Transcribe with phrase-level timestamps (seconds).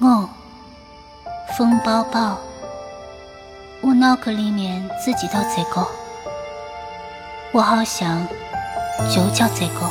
[0.00, 0.30] 我，
[1.56, 2.38] 风包包，
[3.80, 5.84] 我脑壳里面只记得这个，
[7.50, 8.24] 我好像
[9.12, 9.90] 就叫这个。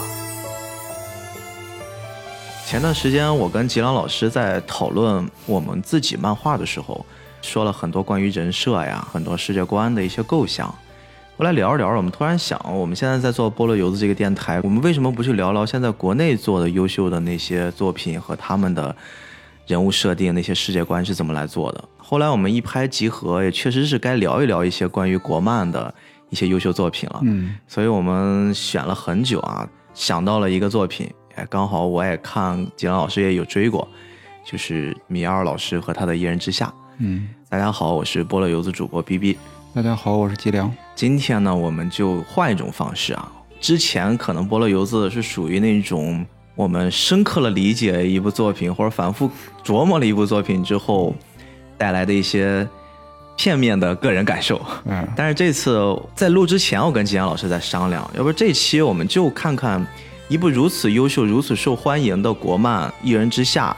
[2.66, 7.06] 前段时间我跟吉良老师在讨论我们自己漫画的时候，
[7.42, 10.74] 说了很多关于人设呀、很多世界观的一些构想。
[11.38, 18.96] 后来聊着聊着，我们突然想，我们现在在做菠萝油子这个电台，我们为什么不去聊聊现在国内做的优秀的那些作品和他们的
[19.68, 21.84] 人物设定、那些世界观是怎么来做的？
[21.98, 25.94] 后来我们一拍即合，也确实是该聊一聊一些关于国漫的
[26.30, 27.20] 一些优秀作品了。
[27.24, 33.86] 嗯，所以我们选了很久啊，想到了一个作品，哎，刚好我也看吉良老师也有追过，
[34.46, 36.66] 就是米二老师和他的《一人之下》。
[37.00, 39.38] 嗯，大家好，我是菠萝油子主播 B B。
[39.74, 40.74] 大家好，我是吉良。
[40.96, 43.30] 今天呢，我们就换一种方式啊。
[43.60, 46.26] 之前可能菠萝油子是属于那种
[46.58, 49.30] 我们深刻了理解一部作品，或者反复
[49.64, 51.16] 琢磨了一部作品之后
[51.78, 52.68] 带来的一些
[53.38, 54.60] 片面的个人感受。
[54.86, 55.80] 嗯，但是这次
[56.16, 59.86] 在录之前，我跟吉阳老师在商量，要不这期我们就看看
[60.28, 63.70] 一部如此优秀、如此受欢迎的国漫《一人之下》，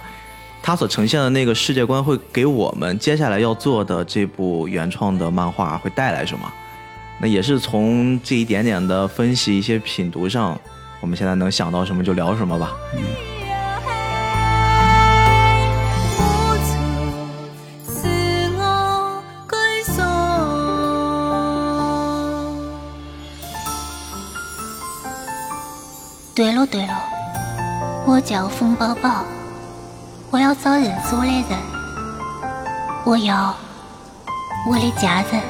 [0.64, 6.50] 它所呈现的那个世界观会给我们接下来要做的这部原创的漫画会带来什么？
[7.20, 10.58] 那也是从这一点点的分析一些品读上，
[11.02, 12.72] 我们现在能想到什么就聊什么吧。
[26.36, 26.94] 对了对了，
[28.08, 29.26] 我叫风宝宝，
[30.32, 31.60] 我要找认识我的人，
[33.04, 33.54] 我要
[34.66, 35.42] 我的家人。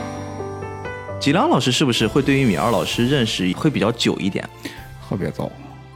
[1.19, 4.49] 吉良老师是不是会对于米二老师认识会比较久一点？
[5.09, 5.51] 特别早，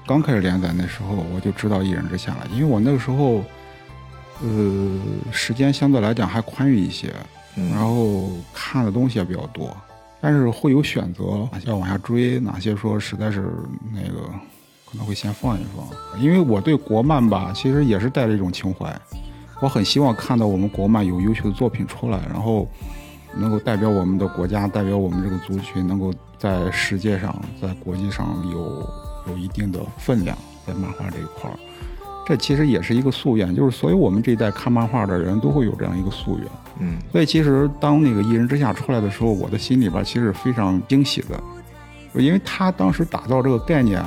[0.07, 3.43] 刚开始连载那时候我就知道《一人之下》了，因为我那个时候，
[4.41, 4.99] 呃，
[5.31, 7.13] 时间相对来讲还宽裕一些，
[7.55, 9.77] 嗯然后看的东西也比较多，
[10.19, 13.47] 但是会有选择，哪些要往下追，哪些说实在是
[13.93, 14.21] 那个
[14.89, 18.99] 可能会先放一放，因为我对国漫吧，其实也是带着一种情怀，
[19.61, 22.67] 我很希望看到我们国漫有优秀的作品出来，然后
[23.35, 28.89] 能够代表我们的国家，代表我们这个族群，能够在世界上、在国际上有
[29.27, 31.57] 有一定的分量，在漫画这一块儿。
[32.25, 36.47] 这其实也是一个夙愿，就是所有我们这一代看漫画的人都会有这样一个夙愿。
[36.79, 41.39] 嗯所以其实当那个《一人之下》出来的时候，我的心里边其实是非常惊喜的，
[42.13, 44.01] 因为他当时打造这个概念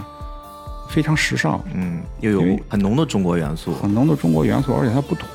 [0.89, 3.73] 非常时尚，嗯，又有很浓的中国元素。
[3.75, 5.27] 很浓的中国元素，而且它不土。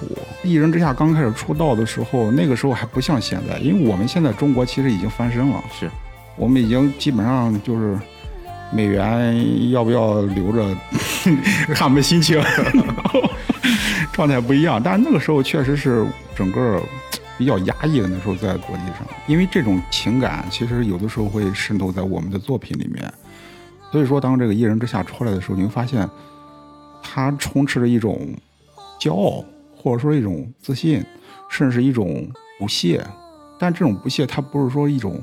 [0.43, 5.89] 一人之下刚开始出道的时候，那个时候还不像现在，因为我们现在中国其实已经翻身了，是，
[6.35, 7.97] 我们已经基本上就是
[8.71, 10.75] 美元要不要留着，
[11.75, 12.41] 看我们心情，
[14.13, 14.81] 状态不一样。
[14.81, 16.05] 但是那个时候确实是
[16.35, 16.81] 整个
[17.37, 23.11] 比较压抑的，那时候在国际上，因为这种情感其实有的时候会渗透在我们的作品里面。
[23.91, 26.09] 所以说，当这个《一人之下》出来的时候，你会发现，
[27.03, 28.33] 它充斥着一种
[28.97, 29.43] 骄傲，
[29.75, 31.03] 或者说一种自信，
[31.49, 32.25] 甚至是一种
[32.57, 33.05] 不屑。
[33.59, 35.21] 但这种不屑，它不是说一种，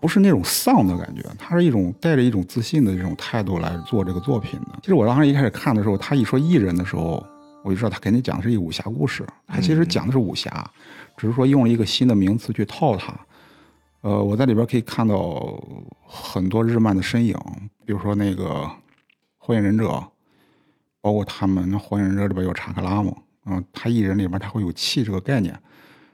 [0.00, 4.78] 不是那种丧的感觉，它是一种带着一种自信的这种态度来做这个作品的。
[4.80, 7.24] 其实我当时一开始看的时候，他一说艺人的时候，
[7.62, 9.26] 我就知道他肯定讲的是一个武侠故事。
[9.46, 10.68] 他其实讲的是武侠，
[11.16, 13.14] 只是说用了一个新的名词去套它。
[14.00, 15.62] 呃，我在里边可以看到
[16.06, 17.36] 很多日漫的身影，
[17.84, 18.44] 比如说那个
[19.36, 19.88] 《火影忍者》，
[21.02, 23.12] 包括他们《火影忍者》里边有查克拉嘛，
[23.44, 25.54] 嗯，他艺人里边他会有气这个概念。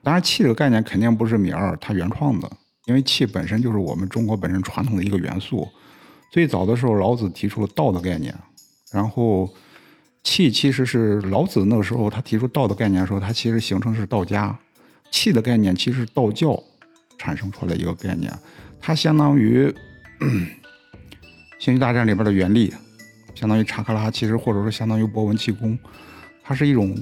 [0.03, 2.50] 当然，气这个概念肯定不是米二他原创的，
[2.86, 5.69] 因为气本身就是我们中国本身传统的一个元素。
[6.30, 8.34] 最早的时候，老子提出了道的概念，
[8.91, 9.52] 然后
[10.22, 14.56] 气其实是老子那个时候他提出道的概念的时候，他其实形成是道家，
[15.10, 16.60] 气的概念其实是道教
[17.19, 18.32] 产生出来一个概念，
[18.80, 19.66] 它相当于
[21.58, 22.72] 《星际大战》里边的原力，
[23.34, 25.78] 相当于查克拉，其实或者说相当于波纹气功，
[26.42, 26.97] 它是一种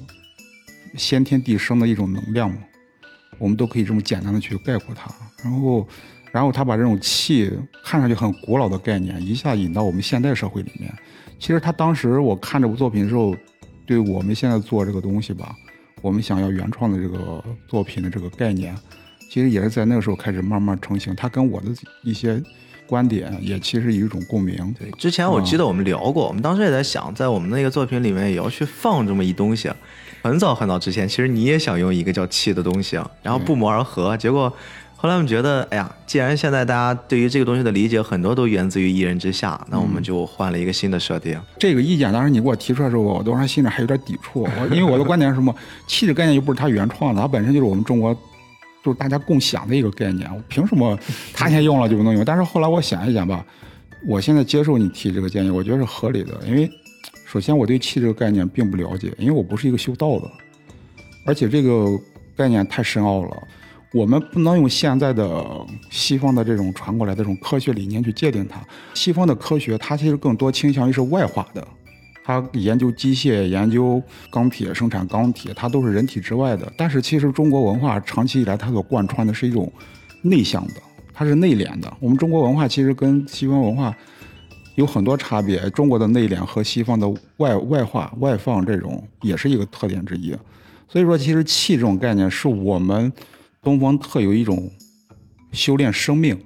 [0.96, 2.54] 先天地生的一种能量，
[3.38, 5.10] 我们都可以这么简单的去概括它。
[5.42, 5.86] 然后，
[6.32, 7.50] 然后他把这种气
[7.84, 10.92] 看上去很古老的概念，一下引到我们现代社会里面。
[11.38, 13.36] 其实他当时我看这部作品的时候，
[13.86, 15.54] 对我们现在做这个东西吧，
[16.00, 18.74] 我们想要原创的这个作品的这个概念，
[19.30, 21.14] 其实也是在那个时候开始慢慢成型。
[21.14, 21.66] 他跟我的
[22.02, 22.42] 一些
[22.86, 24.74] 观点也其实有一种共鸣。
[24.78, 29.70] 对，之前我记得我们聊过，我们当时也在想，在我们那个作品里面也要去放这么一东西。
[30.24, 34.50] 很早很早之前，其实你也想用一个叫气的东西啊，然后不谋而合，结果
[34.96, 41.38] 后来我们觉得，哎呀，既然现在大家对于这个东西的理解很多都源自于一人之下，那我们就换了一个新的设定。
[41.58, 45.54] 这个意见当时你给我提出来的时候，我当时心里还有点抵触，我因为我的观点是什么？
[45.86, 48.14] 气质概念又不是他原创的，它本身就是我们中国
[48.82, 50.98] 就是大家共享的一个概念，我凭什么
[51.34, 52.24] 他先用了就不能用？
[52.24, 53.44] 但是后来我想一想吧，
[54.06, 56.70] 我现在接受你提这个建议，我觉得是合理的，因为
[57.34, 60.30] 首先我对气这个概念并不了解，因为我不是一个修道的，
[61.26, 61.84] 而且这个
[62.36, 63.42] 概念太深奥了。
[63.92, 65.44] 我们不能用现在的
[65.90, 68.60] 西方的这种传过来的这种科学理念去界定它。
[68.94, 71.66] 西方的科学，它其实更多倾向于是外化的，
[72.22, 74.00] 它研究机械、研究
[74.30, 76.72] 钢铁、生产钢铁，它都是人体之外的。
[76.76, 79.72] 但是其实中国文化长期以来，它所贯穿的是一种
[80.22, 80.74] 内向的，
[81.12, 81.92] 它是内敛的。
[81.98, 83.92] 我们中国文化其实跟西方文化
[84.74, 90.36] 有很多差别，中国的内敛和西方的外外化、外放这种也是一个特点之一。
[90.88, 93.12] 所以说，其实气这种概念是我们。
[93.62, 94.70] 东方特有一种
[95.50, 96.38] 修炼生命、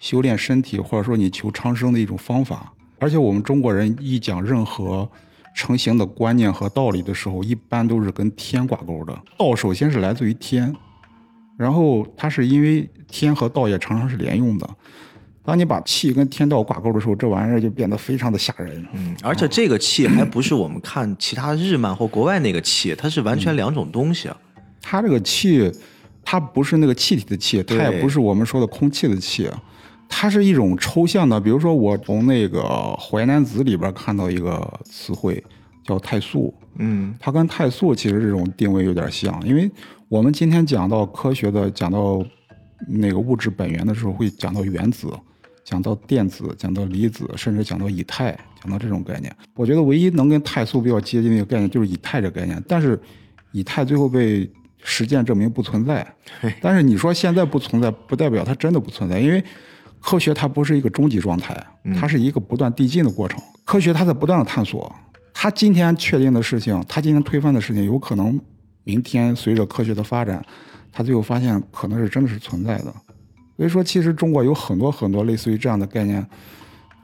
[0.00, 2.72] 修炼身体，或者说你求长生的一种方法。
[2.98, 5.08] 而且我们中国人一讲任何
[5.54, 9.16] 成型的观念和道理的时候，一般都是跟天挂钩的。
[9.38, 10.74] 道首先是来自于天，
[11.56, 14.68] 然后它是因为天和道也常常是连用的。
[15.44, 18.86] 当你把气跟天道挂钩的时候，这玩意儿就变得非常的吓人。
[18.94, 24.30] 嗯，而且这个气还不是我们看其他日漫或国外那个气，它是完全两种东西。
[24.80, 25.70] 它这个气。
[26.26, 29.46] 它不是那个气体的气，它也不是我们说的空气的气，
[30.08, 31.38] 它是一种抽象的。
[31.38, 32.62] 比如说，我从那个
[32.96, 35.44] 《淮南子》里边看到一个词汇
[35.84, 39.38] 叫太素，嗯，它跟太素其实这种定位有点像。
[39.46, 39.70] 因为
[40.08, 42.24] 我们今天讲到科学的，讲到
[42.88, 45.08] 那个物质本源的时候，会讲到原子，
[45.64, 49.34] 讲到电子，讲到离子，甚至讲到以太，讲到这种概念。
[49.54, 53.00] 我觉得唯一能跟态素比较接近的一个概念就是以太这概念，但是
[53.52, 54.50] 以太最后被。
[54.86, 56.06] 实践证明不存在，
[56.60, 59.42] 但是你说现在不存在，不代表它真的不存在，因为
[59.98, 61.56] 科学它不是一个终极状态，
[61.98, 63.40] 它是一个不断递进的过程。
[63.64, 64.94] 科学它在不断的探索，
[65.32, 68.38] 它今天确定的事情，它今天推翻的事情，有可能
[68.82, 70.44] 明天随着科学的发展，
[70.92, 72.94] 它最后发现可能是真的是存在的。
[73.56, 76.26] 所以说，其实中国有很多很多类似于这样的概念。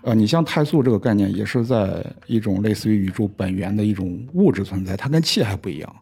[0.03, 5.97] 呃，你像态素这个概念，也是在一种类似于宇宙本源的一种物质存在，它跟气还不一样。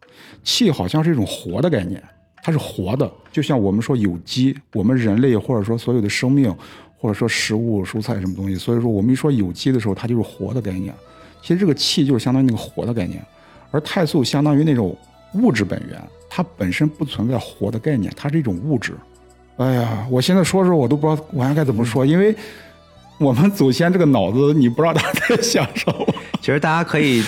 [0.45, 2.01] 气好像是一种活的概念，
[2.43, 6.55] 它是活的，就像我们说有机，我们人类或者说所有的生命，
[6.97, 10.95] 或者说食物、蔬菜什么东西，所以说我们一说有机的时候，它就是活的概念。
[11.43, 13.21] 其实这个气就是相当于那个活的概念，
[13.73, 14.97] 而态素相当于那种
[15.35, 16.01] 物质本源，
[16.31, 18.95] 它本身不存在活的概念，它是一种物质。
[19.59, 22.35] 哎呀，我现在说说，我都不知道我还该怎么说，因为。
[23.21, 26.07] 我们祖先这个脑子，你不知道他在想什么。
[26.41, 27.21] 其实大家可以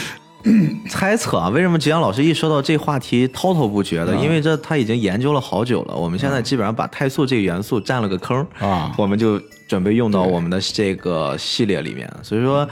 [0.88, 4.14] 猜测啊，为什么吉阳老师一说到这话题滔滔不绝的？
[4.14, 5.96] 因为这他已经研究了好久了。
[5.96, 9.36] 我们现在基本上把态素这个元素占了个坑啊，我们就
[9.66, 12.08] 准备用到我们的这个系列里面。
[12.22, 12.64] 所以说，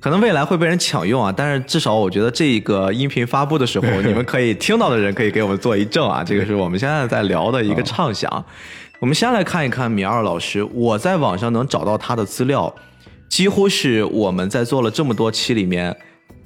[0.00, 1.32] 可能未来会被人抢用啊。
[1.36, 6.22] 但是至少我觉得这个音频发布的时候， 你们可以听到的人可以给我们做一证啊。
[6.26, 8.44] 这个是我们现在在聊的一个畅想。
[9.00, 12.74] 我们先来看一看米二老师，我在网上能找到他的资料，
[13.28, 15.96] 几乎是我们在做了这么多期里面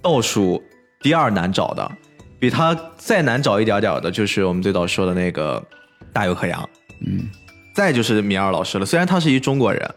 [0.02, 0.62] 倒数
[1.00, 1.90] 第二难找的，
[2.38, 5.64] 比他再难找一点点的，就是我们最早说的那个
[6.12, 6.68] 大有可洋，
[7.06, 7.26] 嗯，
[7.74, 8.84] 再就是米二老师了。
[8.84, 9.90] 虽然他是一中国人，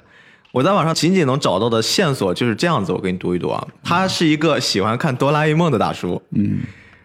[0.55, 6.61] 我在网上仅仅能找到的线索就是这样子，我给你读一读啊，他是一个喜欢看哆啦 A 梦的大叔，嗯，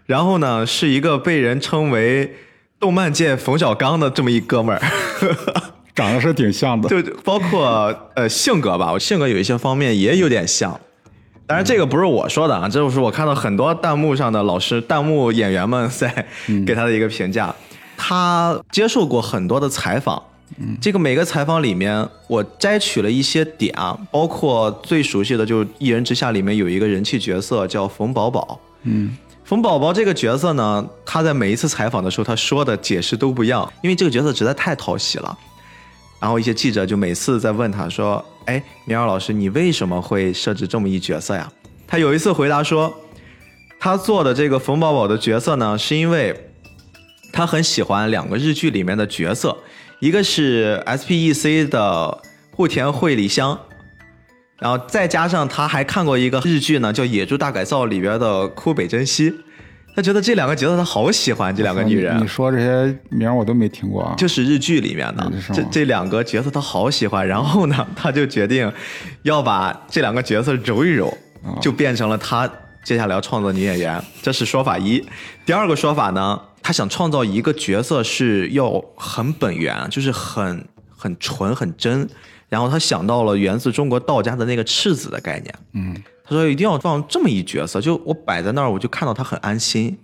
[0.06, 2.32] 然后呢是一个被人称为。
[2.78, 4.80] 动漫界冯小刚的这么一哥们儿，
[5.94, 10.80] 长得是挺像的，就包括呃性格吧，我性格有一些方面也有点像。
[11.46, 16.26] 当然这个不是我说的啊，这就是我看到很多弹幕上的老师、弹幕演员们在
[16.66, 17.54] 给他的一个评价。
[17.98, 20.22] 他接受过很多的采访，
[20.80, 29.16] 这个每个采访里面我摘取了一些点啊，包括最熟悉的就是《一人之下》里面有一个人气角色叫冯宝宝，嗯。
[29.42, 35.36] 冯宝宝这个角色呢，他在每一次采访的时候，他说的解释都不一样，因为这个角色实在太讨喜了。
[36.20, 41.50] 然后一些记者就每次在问他说：“哎，明儿老师，你为什么会设置这么一角色呀？”
[41.88, 42.94] 他有一次回答说
[43.80, 46.52] ：“他做的这个冯宝宝的角色呢，是因为
[47.32, 49.56] 他很喜欢两个日剧里面的角色，
[50.00, 53.58] 一个是 S.P.E.C 的户田惠梨香。”
[54.60, 59.32] 然后再加上他还看过一个日剧呢，叫《野猪大改造》里边的枯北真希，
[59.96, 62.22] 他觉得这两个角色他好喜欢这两个女人。
[62.22, 68.70] 你说这些名我都没听过啊，就是日剧里面的这这两个角色他好喜欢，然后呢 他就决定
[69.22, 71.16] 要把这两个角色揉一揉，
[71.62, 72.46] 就变成了他
[72.84, 73.98] 接下来要创作女演员。
[74.20, 75.02] 这是说法一。
[75.46, 82.08] 第二个说法呢，他想创造一个角色是要很本源，就是很很纯很真。
[82.48, 85.54] 然后他想到了源自中国道家的那个赤子的概念。
[85.72, 89.98] 嗯，他说一定要放这么一角色，就我摆在那儿，我就看到他很安心。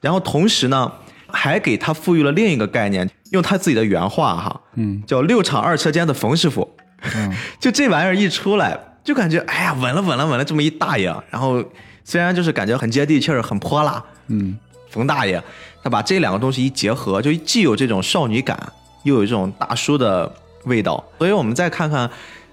[0.00, 0.92] 然后同时呢，
[1.28, 6.76] 还给他赋予了另一个概念，用他自己的原话哈，嗯叫六场二车间的冯师傅。
[7.14, 11.14] 嗯 就这玩意儿一出来，就感觉哎呀，稳了稳了稳了，这么一大爷。
[11.30, 11.64] 然后
[12.02, 14.58] 虽然就是感觉很接地气儿，很泼辣，嗯
[14.96, 15.40] 冯大爷，
[15.82, 18.58] 他把这两个东西一结合，就既有这种少女感，
[19.04, 20.34] 又有这种大叔的
[20.64, 21.04] 味道。
[21.18, 22.10] 所以我们再看看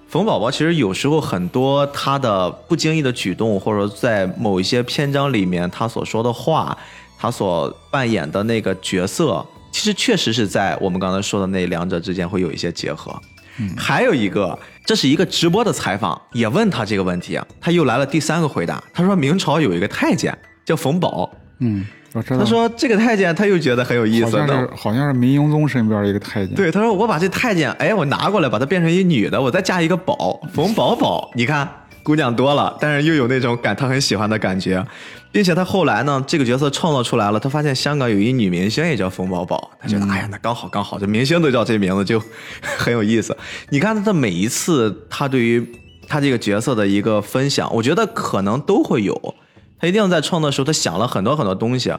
[0.10, 6.78] 冯宝宝，其实有时候很多他的不经意的举动，或者说在某一些篇章里面他所说的话，
[7.18, 13.18] 他所扮演的那个角色，其实确实是在我们刚才说的那两者之间会有一些结合。
[13.60, 18.84] 嗯还有一个，这是一个直播的采访，也问他这个问题，他又来了第三个回答。
[18.92, 20.36] 他说明朝有一个太监
[20.66, 21.86] 叫冯宝，嗯，
[22.22, 24.70] 他说这个太监他又觉得很有意思好像是呢。
[24.76, 26.56] 好像是明英宗身边的一个太监。
[26.56, 31.68] 对，他说我把这太监，哎，我拿过来，把它变成一女的，我再加一个宝，冯宝宝，你看
[32.04, 34.86] 姑娘多了，但是又有那种感他很喜欢的感觉，
[35.32, 42.22] 并且他后来呢，这个角色创造出来了，他发现香港有一女明星也叫冯宝宝，他觉得、哎呀，那刚好刚好，这明星都叫这名字就
[42.62, 43.36] 很有意思。
[43.70, 45.66] 你看他的每一次，他对于
[46.08, 49.36] 他这个角色的一个分享，我觉得可能都会有，
[49.84, 51.94] 他一定在创作的时候，他想了很多很多东西，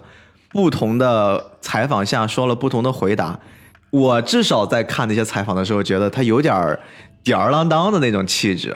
[0.48, 3.38] 不同的采访下说了不同的回答。
[3.90, 6.80] 我至少在看那些采访的时候，觉得他有点儿
[7.22, 8.74] 吊儿郎当的那种气质，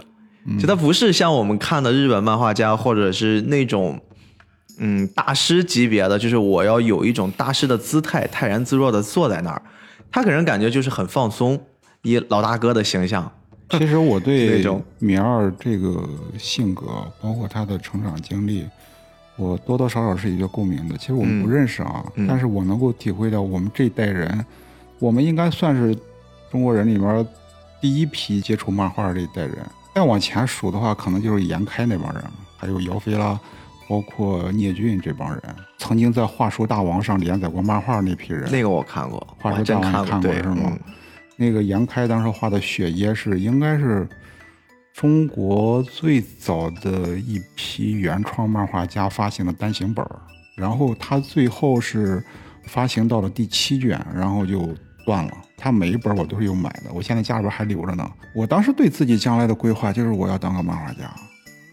[0.60, 3.98] 就他不是像我们看的日本漫画家或者是那种
[4.78, 9.62] 嗯大师级别的，就是我要有一种大师的姿态，泰然自若的坐在那儿。
[10.12, 11.58] 他给人感觉就是很放松，
[12.02, 13.32] 以老大哥的形象。
[13.70, 14.62] 其实我 对
[14.98, 16.06] 米二这个
[16.38, 16.86] 性格，
[17.22, 18.66] 包括他的成长经历，
[19.38, 20.97] 我多多少少是一个共鸣的。
[20.99, 24.45] 其实我们不认识啊，嗯但是我能够体会到我们这一代人，
[24.99, 25.97] 我们应该算是
[26.50, 27.26] 中国人里面
[27.80, 29.57] 第一批接触漫画这一代人。
[29.95, 32.23] 再往前数的话，可能就是严开那帮人，
[32.57, 33.40] 还有姚飞啦，
[33.88, 35.42] 包括聂俊这帮人，
[35.78, 38.50] 曾经在《画书大王》上连载过漫画那批人。
[38.50, 40.78] 那个我看过，画书大王看过是吗嗯？
[41.37, 44.07] 那个严开当时画的雪耶是应该是
[44.98, 50.10] 中国最早的一批原创漫画家发行的单行本儿，
[50.56, 52.20] 然后他最后是
[52.64, 54.74] 发行到了第七卷，然后就
[55.06, 55.32] 断了。
[55.56, 58.10] 他每一本我都是有买的，我现在家里边还留着呢。
[58.34, 61.08] 我当时对自己将来的规划就是我要当个漫画家，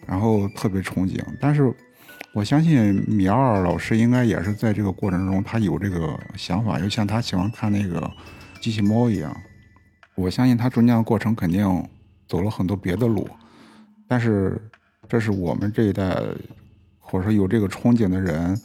[0.06, 1.74] 然后特别憧憬，但是。
[2.32, 8.12] 我相信米二老师应该也是在这个过程中，他有这个想法，就像他喜欢看那个
[8.60, 9.34] 机器猫一样。
[10.16, 11.82] 我相信他中间的过程肯定
[12.28, 13.30] 走了很多别的路，
[14.08, 14.62] 但是
[15.08, 16.16] 这是我们这一代
[17.00, 18.60] 或者说有这个憧憬的人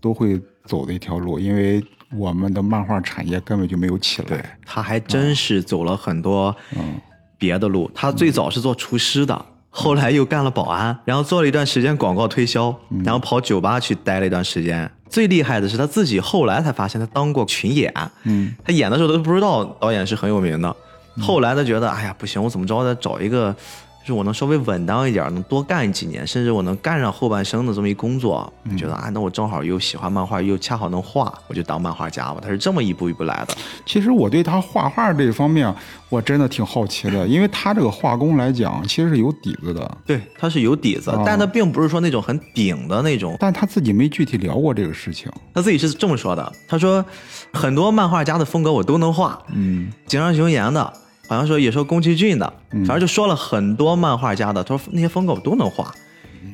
[0.00, 1.82] 都会走的一条路，因为
[2.12, 7.00] 我们的漫画产业根本就没有起对来。，他还真是走了很多嗯
[7.38, 7.90] 别的路。
[7.94, 14.90] 他最早是做厨师的，后来又干了保安，然后做了一段时间广告推销，然后跑酒吧去待了一段时间。
[15.08, 17.92] 最厉害的是他自己后来才发现，他当过群演。
[18.24, 20.76] 嗯他演的时候都不知道导演是很有名的，
[21.20, 23.54] 后来他觉得，哎呀，不行，我怎么着得找一个，
[24.02, 28.52] 就是我能稍微稳当一点，能多干几年，甚至我能干上后半生的这么一工作。
[28.70, 32.40] 我觉得啊，那我正好又喜欢漫画，又恰好能画，我就当漫画家吧。
[32.42, 33.54] 他是这么一步一步来的。
[33.84, 35.72] 其实我对他画画这方面，
[36.08, 43.36] 我真的挺好奇的，因为他这个画工来讲，其实是有底子的，对，他是有底子，哦但他并不是说那种很顶的那种。
[43.40, 45.30] 但他自己没具体聊过这个事情。
[45.54, 47.04] 他自己是这么说的，他说
[47.52, 50.92] 很多漫画家的风格我都能画，嗯井上雄彦的，
[51.28, 55.92] 好像说也说宫崎骏的，反正就说了很多漫画家的，他说那些风格我都能画，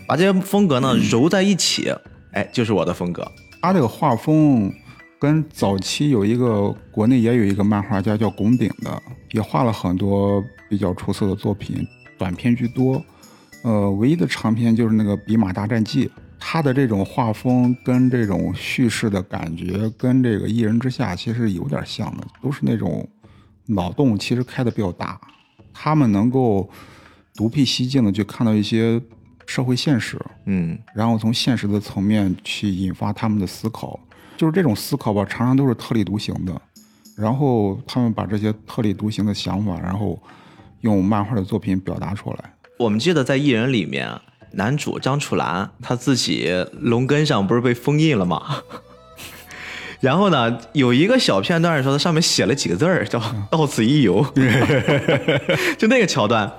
[0.07, 1.95] 把这些风格呢揉在一起，
[2.33, 3.31] 哎，就是我的风格。
[3.61, 4.73] 他这个画风
[5.21, 11.87] 跟早期有一个国内也有一个漫画家叫龚鼎的，也画了很多比较出色的作品，
[12.19, 13.00] 短篇居多。
[13.62, 16.07] 呃，唯一的长篇就是那个《比马大战记》，
[16.41, 23.09] 他的这种画风跟这种叙事的感觉，跟这个《一人之下》其实有点像的，都是那种
[23.66, 25.21] 脑洞其实开的比较大，
[25.73, 26.69] 他们能够
[27.35, 29.00] 独辟蹊径的去看到一些
[29.47, 33.99] 社会现实，嗯，然后从现实的层面去引发他们的思考，
[34.37, 36.61] 就是这种思考吧，常常都是特立独行的。
[37.16, 40.21] 然后他们把这些特立独行的想法，然后
[40.81, 42.54] 用漫画的作品表达出来。
[42.78, 44.11] 我们记得在《艺人》里面，
[44.52, 48.62] 男主张楚岚他自己龙根上不是被封印了吗？
[50.03, 54.21] 然后呢，有一个小片段说，他上面写了几个字儿，叫“到此一游”
[55.79, 56.51] 就那个桥段，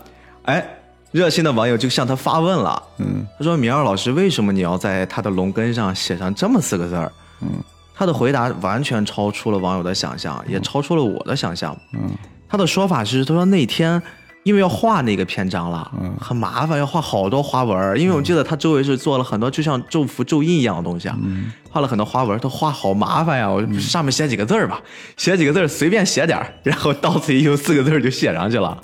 [0.44, 0.66] 哎，
[1.12, 3.28] 热心的网友就向他发问了，嗯。
[3.38, 7.12] 他说：“米二老师，为什么你要在他的龙根上写上这么四个字儿？”
[7.44, 7.50] 嗯，
[7.94, 11.78] 他的回答完全超出了网友的想象，也超出了我的想象。
[11.92, 12.12] 嗯。
[12.48, 14.02] 他的说法是，他说那天
[14.44, 17.98] 因为要画那个篇章了，嗯很麻烦，要画好多花纹儿。
[17.98, 23.50] 因为我记得他周围是做了很多就像咒符、咒印一样的东西啊，嗯画了很多花纹儿，他画好麻烦呀。
[23.50, 24.80] 我上面写几个字儿吧，
[25.18, 28.78] 写几个字儿随便写点儿，然后到此一游四个字儿就写上去了。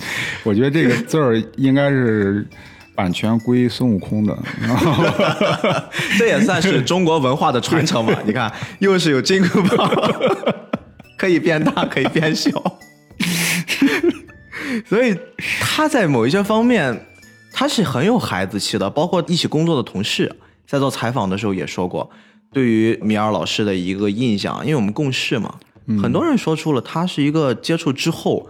[0.43, 2.47] 我觉得这个字儿应该是
[2.95, 4.37] 版权归孙悟空的。
[6.17, 8.13] 这也算是中国文化的传承嘛？
[8.25, 9.91] 你看，又是有金箍棒，
[11.17, 12.51] 可以变大，可以变小，
[14.85, 15.17] 所以
[15.59, 17.07] 他在某一些方面，
[17.51, 18.89] 他是很有孩子气的。
[18.89, 20.35] 包括一起工作的同事，
[20.67, 22.09] 在做采访的时候也说过，
[22.51, 25.55] 对于米尔老师的一个印象，因为我们共事嘛，
[26.01, 28.47] 很多人说出了他是一个接触之后，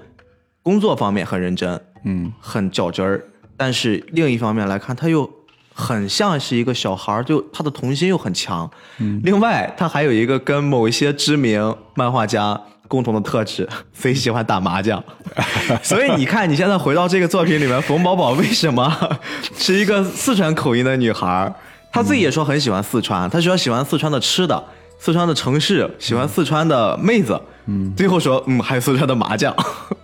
[0.62, 3.24] 工作方面很认真，嗯很较真儿，
[3.56, 5.30] 但是另一方面来看，他又
[5.74, 8.70] 很像是一个小孩儿，就他的童心又很强。
[8.98, 13.66] 嗯，另外他还有一个跟某一些知名漫画家共同的特质，
[13.98, 15.02] 贼喜欢打麻将。
[15.82, 18.94] 所以你看，你现在回到这个作品里面，冯宝宝为什么
[19.56, 21.54] 是一个四川口音的女孩？
[21.94, 24.62] 她自己也说很喜欢四川，她说喜欢四川的吃的。
[25.02, 29.56] 四川的城市，喜欢四川的妹子，嗯，最后说，嗯，还有四川的麻将，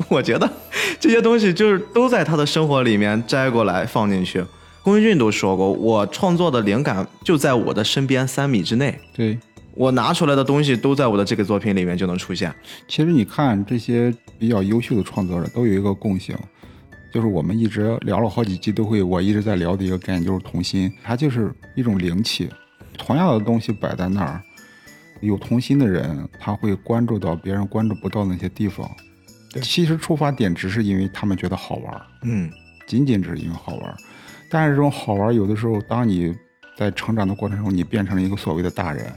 [0.08, 0.50] 我觉得
[1.01, 4.42] 这些东西就是都在她的生活里面摘过来放进去。
[4.82, 9.38] 宫崎骏都说过，我创作的灵感就在我的身边三米之内，对，
[9.75, 12.53] 我拿出来的东西都在我的这个作品里面就能出现。
[12.88, 16.36] 其实你看这些比较优秀的创作者都有一个共性，
[17.13, 22.50] 就是我们一直聊了好几集都会，我一直在聊的一个概念就是童心，它就是一种灵气。
[22.98, 24.41] 同样的东西摆在那儿，
[25.20, 28.89] 有童心的人他会关注到别人关注不到的那些地方。
[29.62, 32.50] 其实出发点只是因为他们觉得好玩，嗯，
[32.88, 33.96] 仅仅只是因为好玩。
[34.50, 36.34] 但是这种好玩，有的时候当你
[36.77, 39.12] 在成长的过程中，你变成了一个所谓的大人，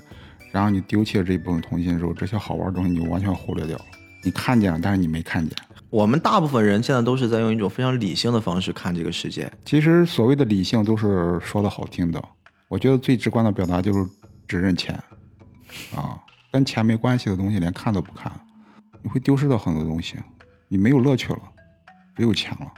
[0.50, 3.84] 然后你丢弃了这一部分童心的时候，这些好玩的东西你就完全忽略掉了。
[4.22, 5.56] 你看见了，但是你没看见。
[5.90, 9.50] 我们大部分人现在都是在用一种非常理性的方式看这个世界。
[9.64, 12.22] 其实所谓的理性都是说的好听的，
[12.68, 14.06] 我觉得最直观的表达就是
[14.46, 14.94] 只认钱，
[15.94, 16.18] 啊，
[16.52, 18.30] 跟钱没关系的东西连看都不看，
[19.02, 20.16] 你会丢失掉很多东西，
[20.68, 21.40] 你没有乐趣了，
[22.16, 22.70] 只有钱了，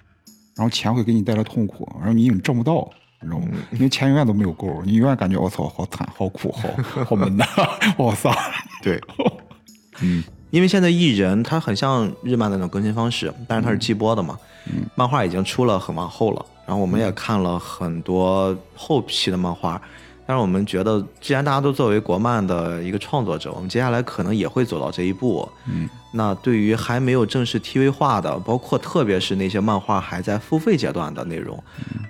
[0.55, 2.89] 然后钱会给你带来痛苦，然后你永远挣不到，
[3.23, 3.47] 你知道吗？
[3.73, 6.69] 因为钱永远都没有够，你永远感觉我操，好惨，好苦，好
[7.05, 7.45] 好闷呐，
[7.99, 8.35] 我好丧。
[8.83, 9.01] 对，
[10.03, 19.81] 嗯，因为现在艺人他很像日漫的那种更新方式，但是它是季播的嘛，嗯，漫画已经出了很往后了，然后我们也看了很多后期的漫画，
[20.27, 31.63] 但是我们觉得，既然大家都作为国漫的一个创作者，我们接下来可能也会走到这一步，嗯，那对于还没有正式 TV 化的，包括特别是那些漫画还在付费阶段的内容，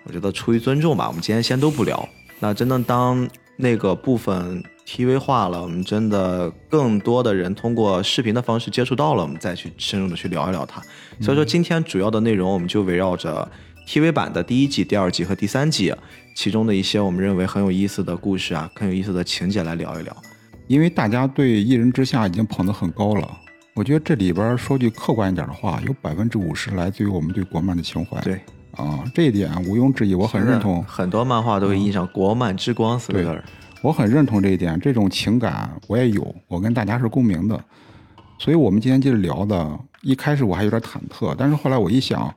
[0.05, 2.09] 我觉得出于尊重吧，我们今天先都不聊。
[2.39, 10.81] 那真的当那个部分 TV 化了，我们真的更多的人通过视频的方式接触到了，我们再去深入的去聊一聊它。
[11.21, 13.47] 所以说今天主要的内容，我们就围绕着
[13.87, 15.95] TV 版的第一季、第二季和第三季
[16.35, 20.17] 其中的一些我们认为很有意思的故事啊，很有意思的情节来聊一聊。
[20.67, 23.29] 因为大家对《一人之下》已经捧得很高了，
[23.81, 28.21] 我觉得这里边说句客观一点的话，有百分之五十来自于我们对国漫的情怀。
[28.21, 28.39] 对，
[28.73, 30.85] 啊，这一点毋庸置疑，我很认同。
[30.85, 33.43] 很多漫画都会印上“国漫之光”四个字。
[33.81, 37.59] 我很认同这一点，这种情感我也有，我跟大家是共鸣的。
[38.39, 42.31] 所以，我们今天接着聊的，一开始我还有点忐忑，但是后来我一想，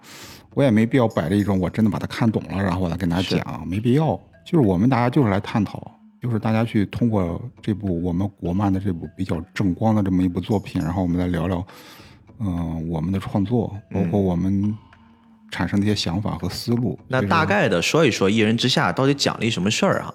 [0.53, 4.17] 我也没必要摆着一种我真的把它看懂了，然后我来跟大家讲，没必要。
[4.45, 5.91] 就是我们大家就是来探讨，
[6.23, 11.67] 就是大家去通过这部我们国漫的这部比较正光的这么一部作品，然后我们来聊聊，
[12.39, 14.73] 嗯、我们的创作，包括我们
[15.51, 16.97] 产生的一些想法和思路。
[17.09, 20.13] 那大概的说一说《一人之下》到底讲了一什么事儿啊？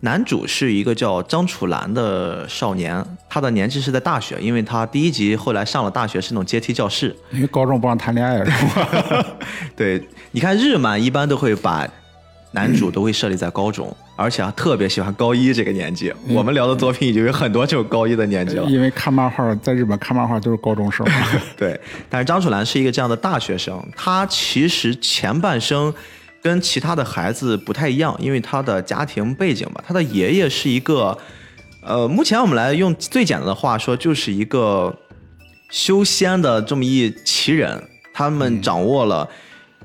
[0.00, 7.14] 男主是一个叫张楚岚的少年，他的年纪是在大学，因为他第一集后来上了大学是那种阶梯教室。
[7.30, 9.26] 因为高中不让谈恋爱是吧？
[9.76, 11.86] 对，你看日漫一般都会把
[12.52, 16.12] 男主都会设立在高中，而且还特别喜欢高一这个年纪。
[16.28, 18.64] 我们聊的作品已经有很多就是高一的年纪了。
[18.70, 21.14] 因为看漫画，在日本看漫画都是高中生嘛。
[21.58, 25.92] 对，但是张楚岚是一个这样的大学生，他其实前半生
[26.40, 31.18] 跟其他的孩子不太一样，因为他的家庭背景吧，他的爷爷是一个，
[31.82, 34.96] 呃，目前我们来用最简单的话说，就是一个
[35.70, 37.82] 修仙的这么一奇人，
[38.14, 39.28] 他们掌握了。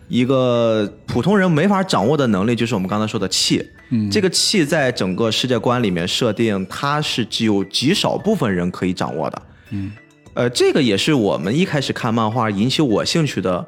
[0.09, 3.61] 一个普通人没法掌握的能力，就是我们刚才说的气。
[3.89, 9.41] 嗯这个气在整个世界观里面设定，它是只有极少部分人可以掌握的。
[9.69, 9.91] 嗯，
[10.33, 13.65] 呃，这个也是我们一开始看漫画引起我兴趣的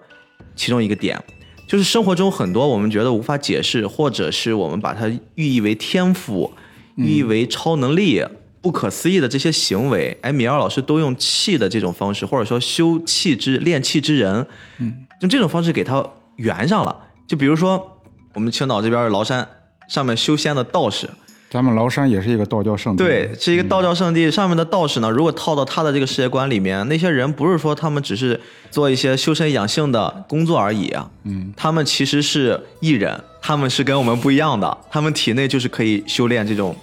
[0.56, 1.22] 其中一个点，
[1.68, 6.52] 就是生活中很多我们觉得无法解释，或者是我们把它寓意为天赋、
[6.96, 8.24] 寓意为超能力
[8.62, 14.46] 不可思议的这些行为，哎，米二老师都用气的这种方式，或者说修气之练气之人，
[14.80, 16.06] 嗯，用这种方式给它
[16.36, 17.08] 圆上了。
[17.26, 18.02] 就比如说
[18.34, 19.48] 我们青岛这边的崂山
[19.90, 21.10] 上面修仙的道士，
[21.50, 24.30] 咱们崂山也是一个道教圣地，对，是一个道教圣地。
[24.30, 36.76] 上面的道士呢，如果套到他的这个世界观里面，那些人不是说他们只是做一些修身养性的工作而已啊，嗯，他们其实是艺人，他们是跟我们不一样的，他们体内就是可以修炼这种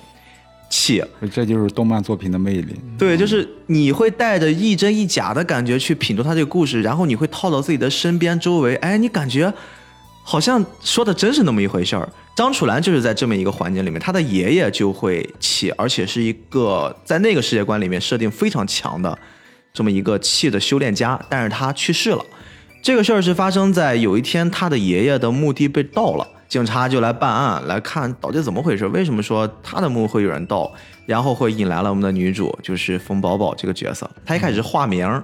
[0.68, 1.00] 气。
[1.32, 2.74] 这就是动漫作品的魅力。
[2.98, 9.54] 对，就是你会带着一真一假的感觉去品读他这个故事，然后你会套到自己的身边周围，哎，你感觉
[10.24, 12.08] 好像说的真是那么一回事儿。
[12.36, 19.18] 张楚岚就是在这么一个环境里面，他的爷爷就会气，而且是一个在那个世界观里面设定非常强的
[19.72, 22.22] 这么一个气的修炼家，但是他去世了。
[22.82, 30.70] 这个事儿是发生在有一天他的爷爷的墓地被盗了，警察就来办案，来看到底怎么回事，为什么说他的墓会有人盗，
[31.06, 34.08] 然后会引来了我们的女主，就是冯宝宝这个角色。
[34.26, 35.22] 她一开始化名，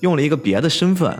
[0.00, 1.18] 用了一个别的身份，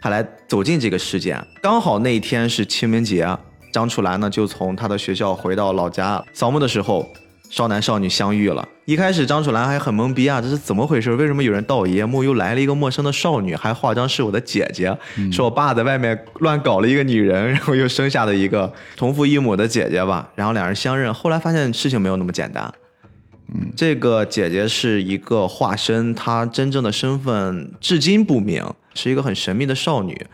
[0.00, 1.44] 她来走进这个事件。
[1.60, 3.28] 刚好那一天是清明节，
[3.76, 7.06] 张楚岚呢就从他的学校回到老家扫墓的时候，
[7.50, 8.66] 少男少女相遇了。
[8.86, 11.14] 一开始张楚岚还很懵逼啊，这是怎么回事？
[11.14, 14.96] 为什么有人盗我爷爷墓，又来了一个陌生的少女，还化妆是我的姐姐，
[15.30, 20.30] 说我爸在外面乱搞了一个女人，然后又生下了一个同父异母的姐姐吧。
[20.34, 22.72] 然后两人相认，后来发现事情没有那么简单。
[23.52, 30.26] 嗯，这个姐姐是一个化身，她真正的身份至今不明，是一个很神秘的少女。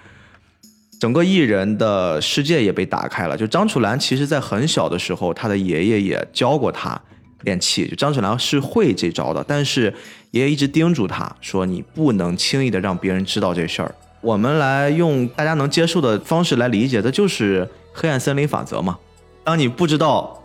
[1.02, 3.36] 整个艺人的世界也被打开了。
[3.36, 6.96] 就张楚岚，其实在很小的时候，她的爷爷也教过她
[7.40, 7.88] 练气。
[7.88, 9.92] 就张楚岚是会这招的，但是
[10.30, 18.96] 爷爷一直叮嘱她说：“你不能轻易的让别人知道这事儿。”我们来用大家能接受的方式来理解的，就是黑暗森林法则嘛。
[19.42, 20.40] 当你不知道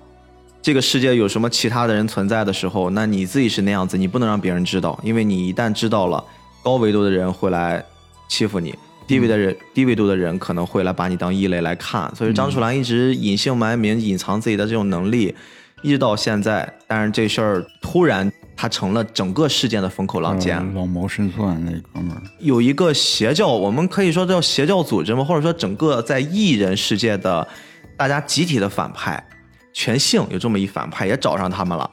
[0.60, 6.24] 这个世界有什么其他的人存在的时候，那你自己是那样子，你不能让别人知道，因为你一旦知道了，
[6.63, 7.86] 高维度的人会来
[8.28, 8.74] 欺负你。
[9.08, 15.34] 低维的人，低维度的人可能会来把你当异类来看，所以张楚岚一直隐姓埋名，隐藏自己的这种能力，
[15.82, 16.72] 一直到现在。
[16.86, 20.58] 但是这事儿突然，他成了整个事件的风口浪尖。
[20.58, 25.24] 呃老谋深算那哥们儿，有一个邪教，我们可以说叫邪教组织吗？
[25.24, 27.48] 或者说整个在艺人世界的
[27.96, 29.24] 大家集体的反派，
[29.72, 31.89] 全性有这么一反派也找上他们了。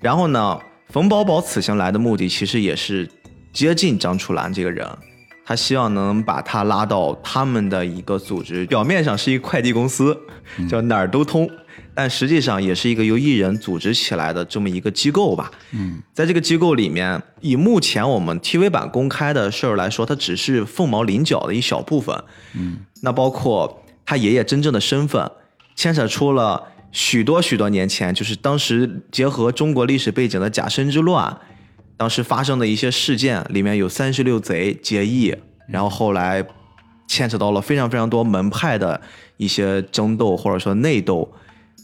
[0.00, 0.58] 然后呢，
[0.90, 3.08] 冯宝宝此行来的目的其实也是
[3.52, 4.86] 接近张楚岚这个人，
[5.44, 10.18] 他希望能把他拉到他们的一个组织，表面上是一个快递公司，
[10.68, 11.48] 叫哪儿都通，
[11.94, 15.50] 但实际上也是一个由艺人组织起来的这么一个机构吧。
[15.72, 22.24] 嗯，在这个机构里面，以目前我们 TV 版公开的事儿来说，它只是凤毛麟角的一小部分。
[22.54, 25.30] 嗯，那包括他爷爷真正的身份，
[25.76, 31.36] 牵扯出了许多许多年前，就是当时结合中国历史背景的甲申之乱，
[31.96, 35.34] 当时发生的一些事件，里面有三十六贼结义，
[35.68, 36.44] 然后后来
[37.06, 39.00] 牵扯到了非常非常多门派的
[39.36, 41.30] 一些争斗或者说内斗，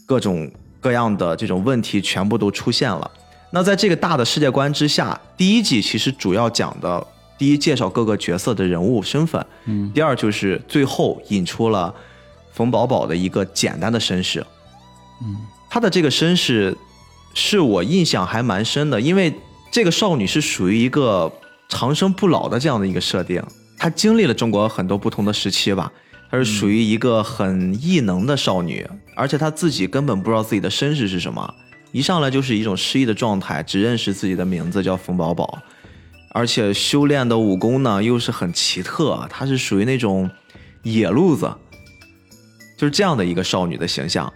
[0.05, 3.09] 各种各样的这种问题全部都出现了。
[3.51, 7.05] 那在这个大的世界观之下，第一季其实主要讲的，
[7.37, 11.93] 第一介绍各个角色的人物身份，嗯，第二就是最后引出了
[12.53, 14.45] 冯宝宝的一个简单的身世，
[15.21, 15.37] 嗯，
[15.69, 16.77] 他的这个身世
[17.33, 19.33] 是我印象还蛮深的，因为
[19.71, 21.31] 这个少女是属于一个
[21.69, 23.41] 长生不老的这样的一个设定，
[23.77, 25.91] 她经历了中国很多不同的时期吧，
[26.29, 31.53] 她是属于一个很异能的少女，而且她自己根本不知道自己的身世是什么，
[31.93, 35.59] 一上来就是一种失忆的状态，只认识自己的名字叫冯宝宝，
[36.33, 40.29] 而且修炼的武功呢又是很奇特，她是属于那种
[40.83, 41.49] 野路子，
[42.77, 44.33] 就是这样的一个少女的形象。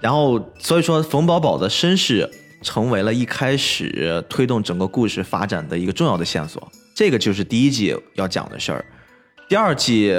[0.00, 2.28] 然后，所以说冯宝宝的身世
[2.62, 6.66] 成为了一开始推动整个故事发展的一个重要的线索。
[6.94, 8.84] 这个就是第一季要讲的事儿。
[9.48, 10.14] 第二季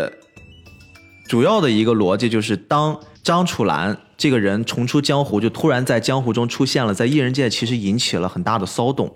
[1.28, 9.16] 主要的一个逻辑就是，当张楚岚这个人重出江湖，就突然在江湖中出现了，在艺人界其实引起了很大的骚动。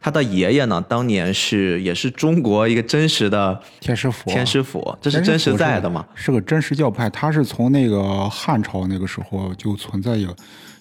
[0.00, 6.04] 他的爷爷呢，当年是也是中国一个真实的天师府，天师府，这是真实在的嘛？
[6.14, 10.28] 是个真实教派，他是从那个汉朝那个时候就存在有，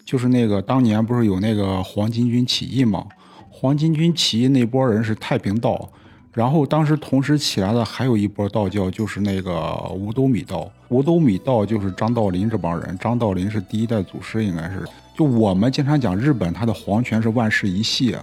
[0.05, 3.05] 就是那个当年不是有那个黄巾军起义嘛？
[3.49, 5.89] 黄巾军起义那波人是太平道，
[6.33, 10.69] 然后当时同时起来的还有一波道教，就是那个五斗米道。
[10.89, 14.85] 五斗米道就是张道陵这帮人，张道陵是第一代祖师，应该是。
[15.15, 18.15] 就我们经常讲日本，他的皇权是万世一系。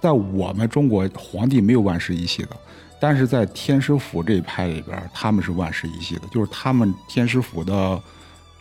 [0.00, 2.50] 在我们中国，皇帝没有万世一系的，
[2.98, 8.00] 但是在天师府这一派里边，他们是万世一系的，就是他们天师府的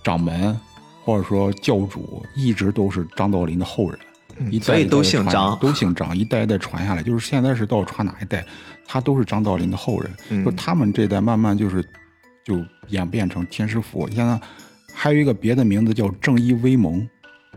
[0.04, 0.60] 掌门
[1.04, 4.00] 或者说教主一直都是张道陵的后人，
[4.52, 7.02] 一代所以都一代传姓张都姓张，一代一代传下来。
[7.04, 8.46] 就是现在是到传哪一代，
[8.86, 10.12] 他都是张道陵的后人。
[10.30, 11.84] 嗯就他们这代慢慢就是
[12.44, 14.08] 就演变成天师府。
[14.12, 14.40] 现在
[14.94, 17.08] 还有一个别的名字叫正义威盟，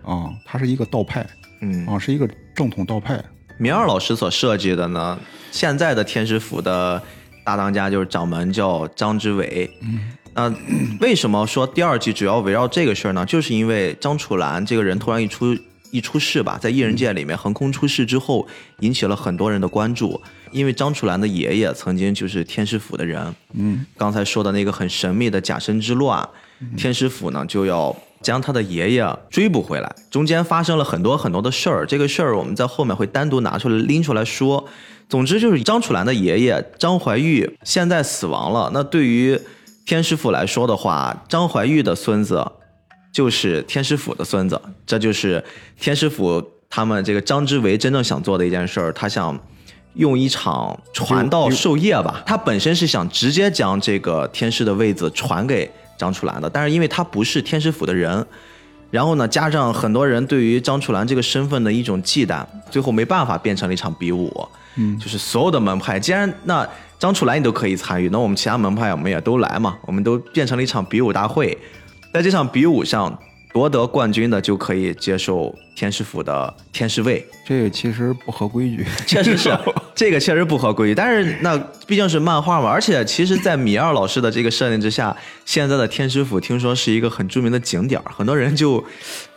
[0.05, 1.26] 啊，他是一个道派，
[1.61, 3.22] 嗯，啊，是一个正统道派。
[3.59, 5.18] 明二老师所设计的呢，
[5.50, 7.00] 现在的天师府的
[7.44, 9.70] 大当家就是掌门叫张之伟。
[9.83, 10.00] 嗯，
[10.34, 10.52] 那
[11.00, 13.24] 为什么说第二季主要围绕这个事儿呢？
[13.26, 15.56] 就是因为张楚岚这个人突然一出
[15.90, 18.46] 一出世吧，在艺人界里面横空出世之后，
[18.80, 20.20] 引起了很多人的关注。
[20.50, 26.26] 因为张楚岚的爷爷曾经就是天师府的人，嗯，刚才说的那个很神秘的假身之乱，
[26.76, 34.68] 天师府呢就要将他的爷爷追捕回来，中间发生了很多很多的事儿，这个事儿我们在后面会单独拿出来拎出来说。
[35.08, 39.38] 总之就是张楚岚的爷爷张怀玉现在死亡了，那对于
[39.84, 42.44] 天师府来说的话，张怀玉的孙子
[43.12, 45.42] 就是天师府的孙子，这就是
[45.78, 49.38] 天师府他们这个张之维真正想做的一件事儿，他想
[49.94, 58.26] 用一场传道授业吧，他本身是想直接将这个天师的位子传给张楚岚的，但是因为他不是天师府的人，
[58.90, 64.48] 然后呢，加上很多人对于张楚岚这个身份的一种忌惮，最后没办法变成了一场比武。
[64.76, 64.98] 嗯。
[64.98, 66.66] 就是所有的门派，既然那
[67.02, 71.58] 张楚岚你都可以参与，那我们其他门派我们也都来嘛，我们都变成了一场比武大会，
[72.14, 73.18] 在这场比武上
[73.52, 78.86] 夺得冠军的就可以接受天师府的天师位，这个其实不合规矩。
[79.04, 79.50] 确实是
[79.96, 88.84] 这个确实不合规矩，但是那毕竟是漫画嘛，而且其实，在米二老师的这个设定之下，现在的天师府听说是一个很著名的景点儿，很多人就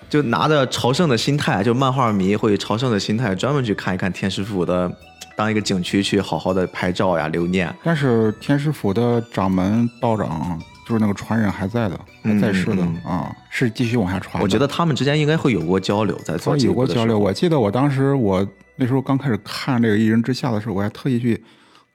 [0.08, 4.96] 就拿着朝圣的心态，就漫画迷会朝圣的心态，专门去看一看天师府的，
[5.36, 7.74] 当一个景区去好好的拍照呀、留念。
[7.84, 14.42] 但是天师府的掌门道长就是那个传人还在的，还在世的、嗯啊，是继续往下传。
[14.42, 17.18] 我觉得他们之间应该会有过交流，在做有过交流。
[17.18, 21.44] 我记得我当时我那时候刚开始看这个《一人之下》的时候，我还特意去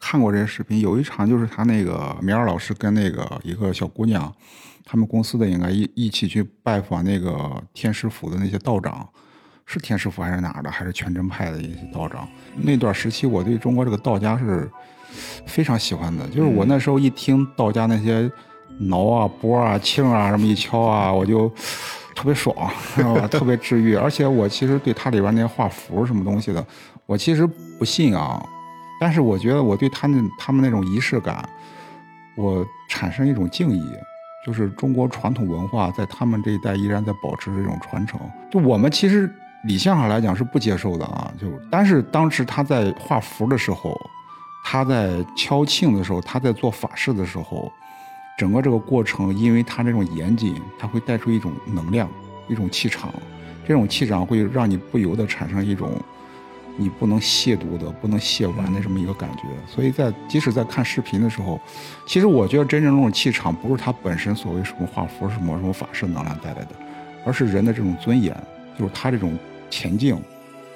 [0.00, 0.80] 看过这些视频。
[0.80, 4.32] 有一场就是他那个米尔老师跟那个一个小姑娘，
[4.84, 9.08] 他们公司的应该一一起去拜访那个天师府的那些道长，
[9.72, 12.26] 是天师府还是哪儿的，还是全真派的一些道长。
[12.56, 14.68] 那段时期，我对中国这个道家是
[15.46, 16.26] 非常喜欢的。
[16.26, 18.28] 就是我那时候一听道家那些
[18.80, 21.48] 挠啊、拨啊、磬啊什么一敲啊，我就
[22.16, 22.52] 特别爽，
[22.96, 23.28] 知道吧？
[23.28, 23.94] 特别治愈。
[23.94, 26.66] 而且我其实对它里边那些画符什么东西的，
[27.06, 27.46] 我其实
[27.78, 28.44] 不信啊，
[29.00, 31.48] 但是我觉得我对他们他们那种仪式感，
[32.36, 33.80] 我产生一种敬意。
[34.44, 38.18] 就是中国传统文化在他们这一代依然在保持这种传承。
[38.50, 39.30] 就我们其实
[39.64, 43.94] 理性上来讲是不接受的啊，就但是当时他在画符的时候，
[44.64, 47.70] 他在敲磬的时候，他在做法事的时候，
[48.38, 52.08] 整个这个过程，因为他这种严谨，他会带出一种能量，
[52.48, 53.12] 一种气场，
[53.66, 55.92] 这种气场会让你不由得产生一种
[56.78, 59.42] 你不能亵渎的、不能亵玩的这么一个感觉。
[59.66, 61.60] 所以在即使在看视频的时候，
[62.06, 66.68] 其实我觉得真正这种气场不是他本身所谓什么画符、什么什么法式能量带来的，
[67.26, 68.34] 而是人的这种尊严，
[68.78, 69.38] 就是他这种
[69.70, 70.14] 前进、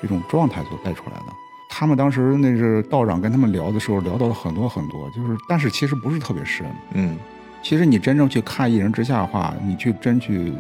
[0.01, 1.27] 这种状态所带出来的。
[1.69, 6.65] 他们当时那是道长跟他们聊的时候，聊到了很多很多，就是但是其实不是特别深。
[6.93, 7.19] 嗯，
[7.63, 10.53] 其实你真正去看《一人之下》的话，你去真去，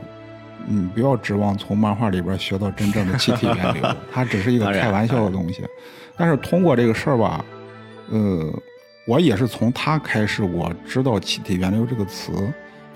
[0.66, 5.64] 你不要指望从漫画里边学到真正的气体源流， 它只是一个开玩笑的东西。
[6.16, 7.44] 但是通过这个事儿吧，
[8.11, 8.53] 呃，
[9.07, 12.33] 我也是从他开始，我知道气体源流这个词。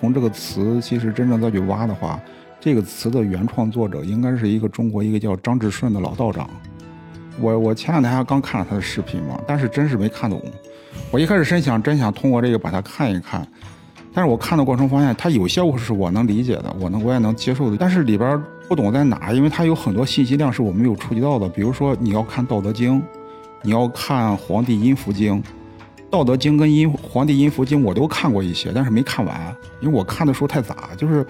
[0.00, 2.20] 从这个词，其实真正再去挖的话，
[2.60, 6.48] 这个词的原创作者应该是一个中国一个叫张志顺的老道长。
[7.40, 10.42] 我我前两天还刚看了他的视频嘛，但是真是没看懂。
[11.12, 13.46] 我一开始真想真想通过这个把它看一看，
[14.12, 21.48] 但是我看的过程发现，它有些我是我能理解的，我能我也能接受的，但是里边不懂在哪，因为它有很多信息量是我没有触及到的。
[21.48, 23.00] 比如说你要看《道德经》，
[23.62, 25.34] 你要看《黄帝阴符经》，
[26.10, 31.24] 《道德经》跟阴《黄帝阴符经》我都看过一些，但是没看完，因为我看的时候太杂，就是。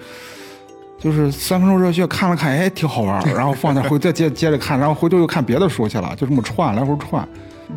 [0.99, 7.25] 就是三分钟热血看了看，哎，挺好玩儿，然后放那回再接接着看，然后回头又看别的书去了，就这么串来回串。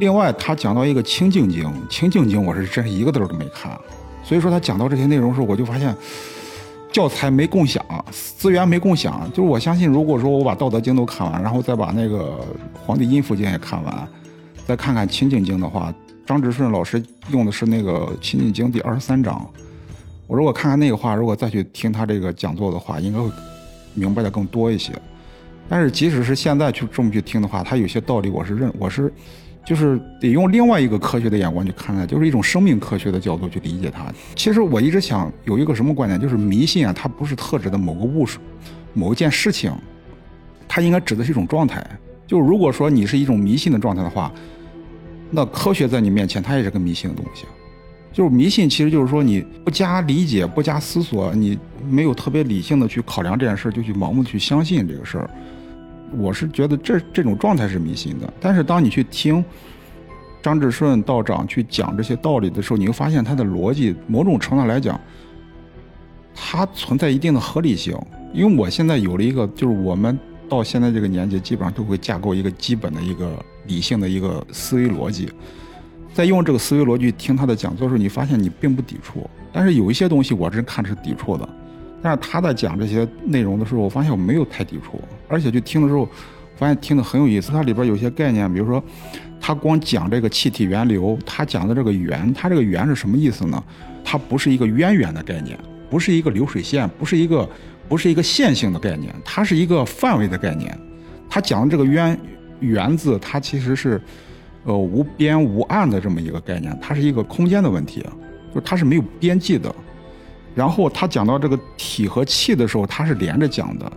[0.00, 3.78] 另外，他讲到一个《清净经》，《清净经》我是真是一个字儿都没看，
[4.24, 5.94] 所以说他讲到这些内容的时候，我就发现
[6.90, 9.30] 教材没共享，资源没共享。
[9.30, 12.18] 就是我相信，如果说我把《道德经》都看完，然后再把那个
[12.84, 14.08] 《黄帝阴符经》也看完，
[14.66, 15.94] 再看看《清净经》的话，
[16.26, 19.48] 张志顺老师用的是那个《清净经》第二十三章。
[20.32, 23.30] 我如果看看那个话，如果再去听他这个讲座的话，应该会
[23.92, 24.90] 明白的更多一些。
[25.68, 29.12] 但是即使是现在去这么去听的话，他有些道理我是认，我是
[29.62, 34.10] 就是得用另外一个科学的眼光去看待，就是一种生命科学的角度去理解它。
[34.34, 38.38] 其实我一直想有一个什么观点，就是迷信啊，它不是特指的某个物事、
[38.94, 39.70] 某一件事情，
[40.66, 41.86] 它应该指的是一种状态。
[42.26, 44.32] 就如果说你是一种迷信的状态的话，
[45.30, 47.44] 那科学在你面前它也是个迷信的东西。
[48.12, 55.30] 就是迷信，其实就是说你不加理解、不加思索，你没有特别理性的去考量这件事，就去盲目去相信这个事儿。
[56.18, 58.30] 我是觉得这这种状态是迷信的。
[58.38, 59.42] 但是当你去听
[60.42, 65.00] 张志顺道长去讲这些道理的时候，你会发现他的逻辑某种程度来讲，
[66.34, 67.96] 它存在一定的合理性。
[68.34, 75.30] 因为我现在有了一个，就是我们到现在这个年纪，基本上都会架构一个基本的一个理性的一个思维逻辑。
[76.12, 81.48] 在用这个思维逻辑听他的讲座的时候，你发现你并不抵触，但是有一些东西我真看是抵触的。
[82.02, 86.06] 但是他在讲这些内容的时候，我发现我没有太抵触，而且就听的时候，
[86.56, 87.50] 发现听的很有意思。
[87.52, 88.82] 它里边有些概念，比如说
[89.40, 93.62] 他光讲这个气体源流，他讲的这个源，他这个源是什么意思呢？
[94.04, 95.56] 它不是一个渊源的概念，
[95.88, 97.48] 不是一个流水线，不是一个
[97.88, 100.76] 不是一个线性的概念，它是一个范围的概念。
[101.30, 102.18] 他讲的这个渊
[102.60, 103.98] 源字，它其实是。
[104.64, 108.00] 呃，无边无岸的这么一个概念，它是一个空间的问题，
[108.54, 109.74] 就是它是没有边际的。
[110.54, 113.90] 然后他讲到这个体和气的时候，他是连着讲的。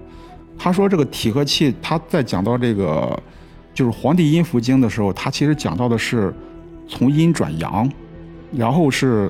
[0.58, 3.22] 他说这个体和气，他在讲到这个
[3.74, 6.34] 就是《黄帝阴符经》的时候，他其实讲到的是
[6.88, 7.92] 从阴转阳，
[8.54, 9.30] 然后是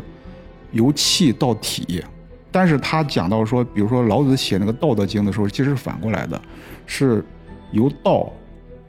[0.71, 2.03] 由气到体。
[2.51, 6.39] 但是他讲到说，比如说老子写那个《道德经》的时候，其实是反过来的，
[6.85, 7.25] 是
[7.71, 8.31] 由道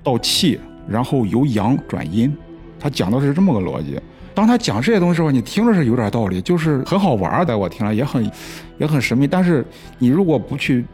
[0.05, 0.61] 到气。
[0.89, 2.35] 然后由阳转阴，
[2.79, 4.01] 他讲的是这么个逻辑。
[4.35, 8.31] 当他讲这些东西的时候，你听着是有点道理，就是很好玩在我听来也很，
[8.77, 9.27] 也很神秘。
[9.27, 9.65] 但是
[9.99, 10.85] 你如果不去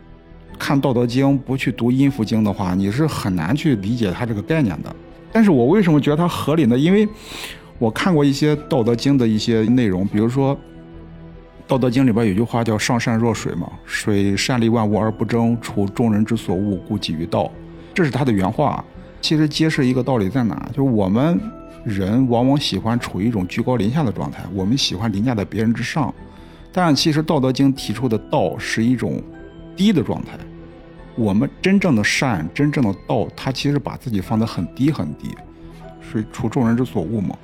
[0.58, 4.94] 看《道德经》，不去读《阴符经》的话，你是很难去理解他这个概念的。
[5.32, 6.78] 但是我为什么觉得它合理呢？
[6.78, 7.08] 因为
[7.80, 10.54] 我看过一些《道德经》的一些内容，比如说
[11.66, 17.50] 《道德经》里边有句话叫“上善若水”嘛，“水善利万物而不争，处众人之所恶，故几于道”，
[17.92, 18.84] 这是他的原话。
[19.22, 21.40] 其实揭示一个道理在哪，就是我们
[21.84, 26.12] 人往往喜欢处于一种居高临下的状态，我们喜欢凌驾在别人之上。
[26.72, 29.22] 但其实《道德经》提出的道是一种
[29.76, 30.32] 低的状态。
[31.14, 35.28] 我们真正的善，真正的道，它其实把自己放得很低很低，
[36.00, 37.36] 是处众人之所恶嘛，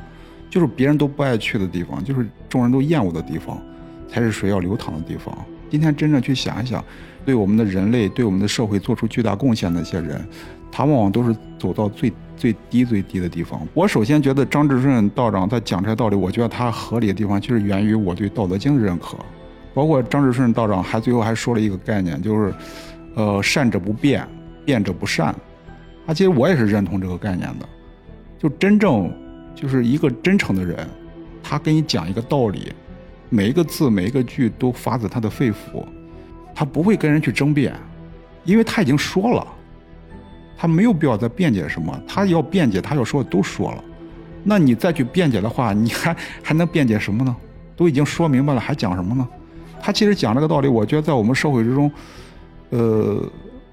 [0.50, 3.60] 就是别人都不爱去的地方，就是众人都厌恶的地方，
[4.08, 5.36] 才是水要流淌的地方。
[5.70, 6.82] 今天真正去想一想，
[7.26, 10.26] 对我们的人类，对我们的社会做出巨大贡献的那些人。
[10.72, 13.60] 他往往都是走到最最低最低的地方。
[13.74, 19.18] 我首先觉得张志顺道长在讲这些道理，我觉得他合理的地方就是源于我对《道德经》的认可。
[19.74, 22.54] 包括张志顺道长还最后还说了一个概念，就是，
[23.14, 24.26] 呃，善者不变，
[24.64, 25.28] 变者不善。
[26.06, 27.68] 啊，其实我也是认同这个概念的。
[28.38, 29.12] 就真正
[29.54, 30.88] 就是一个真诚的人，
[31.42, 32.72] 他跟你讲一个道理，
[33.28, 35.84] 每一个字每一个句都发自他的肺腑，
[36.54, 37.72] 他不会跟人去争辩，
[38.44, 39.46] 因为他已经说了。
[40.60, 43.84] 他没有必要再辩解什么，他要辩解，他要说的都说了，
[44.42, 47.34] 那你再去辩解的话，你还还能辩解什么呢？
[47.76, 49.26] 都已经说明白了，还讲什么呢？
[49.80, 51.88] 他其实讲这个道理，我觉得在我们社会之中，
[52.70, 53.24] 呃，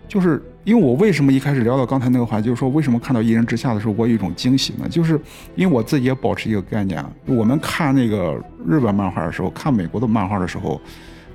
[0.07, 4.87] 就是因为我为什么一开始聊到刚才那个话，就是说为什么看到一人之下的时候，我有一种惊喜呢？
[4.87, 5.19] 就是
[5.55, 10.79] 因为我自己也保持一个概念，我们看那个日本漫画的时候，看美国的漫画的时候，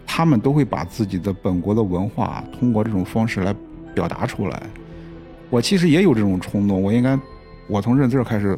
[0.06, 3.52] 他们都会把自己的本国的文化通过这种方式来
[3.92, 4.62] 表达出来。
[5.50, 7.18] 我其实也有这种冲动，我应该，
[7.66, 8.56] 我从认字开始，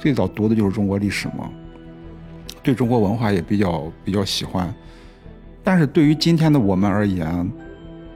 [0.00, 1.50] 最早读的就是中国历史嘛，
[2.62, 4.72] 对中国文化也比较比较喜欢，
[5.64, 7.50] 但是对于今天的我们而言，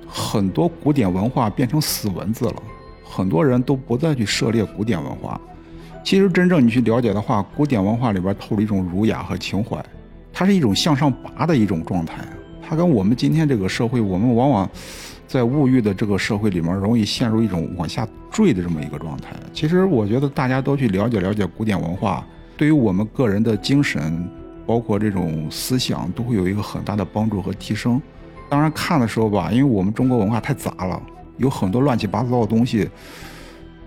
[0.07, 2.63] 很多古典文化变成死文字了，
[3.03, 5.41] 很多人都不再去涉猎古典文化。
[6.05, 9.85] 其实真正你去了解的话，古典文化里边透着一种儒雅和情怀，
[10.33, 12.23] 它是一种向上拔的一种状态，
[12.63, 14.71] 它跟我们今天这个社会，我们往往。
[15.33, 19.31] 在物欲的这个社会里面，容易陷入一种往下坠的这么一个状态。
[19.51, 22.23] 其实，我觉得大家都去了解了解古典文化，
[22.55, 24.29] 对于我们个人的精神，
[24.67, 27.99] 包括这种思想，都会有一个很大的帮助和提升。
[28.51, 31.03] 当然，看的时候吧，因为我们中国文化太杂了，
[31.39, 32.91] 有很多乱七八糟的东西，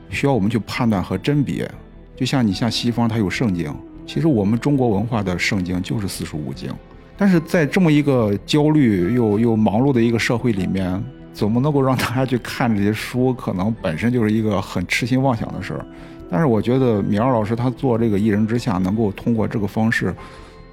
[0.10, 1.70] 需要我们去判断和甄别。
[2.16, 3.72] 就像你像西方，它有圣经，
[4.08, 6.74] 其实我们中国文化的圣经就是四书五经。
[7.16, 11.04] 但是在这么一个焦虑又又忙碌的一个社会里面。
[11.36, 13.34] 怎么能够让大家去看这些书？
[13.34, 15.86] 可能本身就是一个很痴心妄想的事儿。
[16.32, 20.16] 但是我觉得米二老师他做这个一人之下，能够通过这个方式，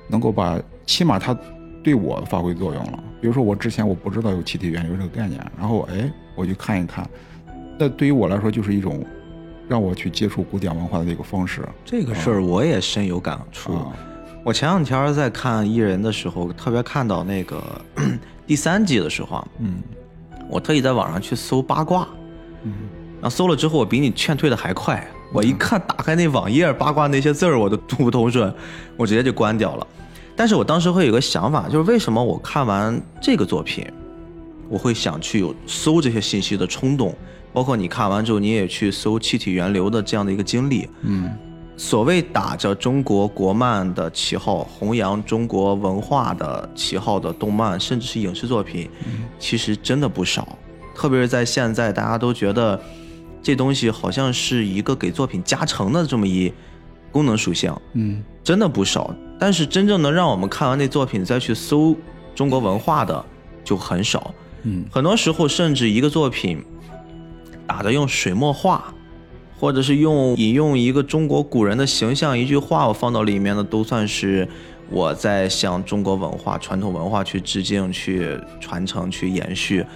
[0.06, 1.36] 能够把起码他
[1.82, 3.04] 对我发挥作用了。
[3.20, 7.04] 比如说我之前我不知道有气体源流这个概念，然后哎我去看一看，
[7.78, 9.04] 那对于我来说就是一种
[9.68, 11.60] 让我去接触古典文化的一个方式。
[11.84, 13.78] 这个事儿我也深有感触。
[14.44, 17.62] 我前两天在看艺人的时候，特别看到那个
[18.46, 19.74] 第三季的时候，嗯。
[20.53, 22.07] 我特意在网上去搜八卦，
[23.20, 25.05] 然后搜了之后，我比你劝退的还快。
[25.32, 28.55] 我一看，打开那网页，八卦那些字儿我都读不通顺，
[28.98, 29.86] 我直接就关掉了。
[30.36, 33.90] 但是我当时会有个想法，就是为什么我看完这个作品，
[34.68, 37.16] 我会想去有搜这些信息的冲动，
[37.50, 40.86] 包括你看完之后，你也去搜气体源流的这样的一个经历。
[41.00, 41.30] 嗯，
[41.83, 48.89] 所谓打着中国国漫的旗号，弘扬中国文化的旗号的动漫，甚至是影视作品，
[49.37, 50.57] 其实真的不少。
[50.95, 52.80] 特别是在现在，大家都觉得
[53.43, 56.53] 这东西好像是一个给作品加成的这么一
[57.11, 59.12] 功能属性，嗯，真的不少。
[59.37, 61.97] 但是真正能让我们看完那作品再去搜
[62.33, 63.22] 中国文化的
[63.64, 64.33] 就很少。
[64.62, 66.64] 嗯，很多时候甚至一个作品
[67.66, 68.95] 打的用水墨画，
[69.62, 74.46] 或者是用引用一个中国古人的形象一句话，我放到里面的都算是
[74.90, 79.86] 我在向中国文化、传统文化去致敬、去传承、去延续。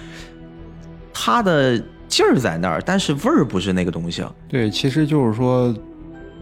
[1.13, 4.25] 它的劲儿在那儿，但是味儿不是那个东西。
[4.49, 5.75] 对，其实就是说，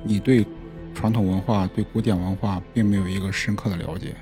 [0.03, 0.45] 你对
[0.95, 4.15] 传统文化、对古典文化并没有一个深刻的了解，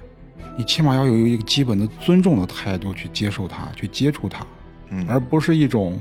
[0.56, 4.46] 你起码要有一个基本的尊重的态度去接受它、去接触它，
[4.90, 5.98] 嗯而不是一种。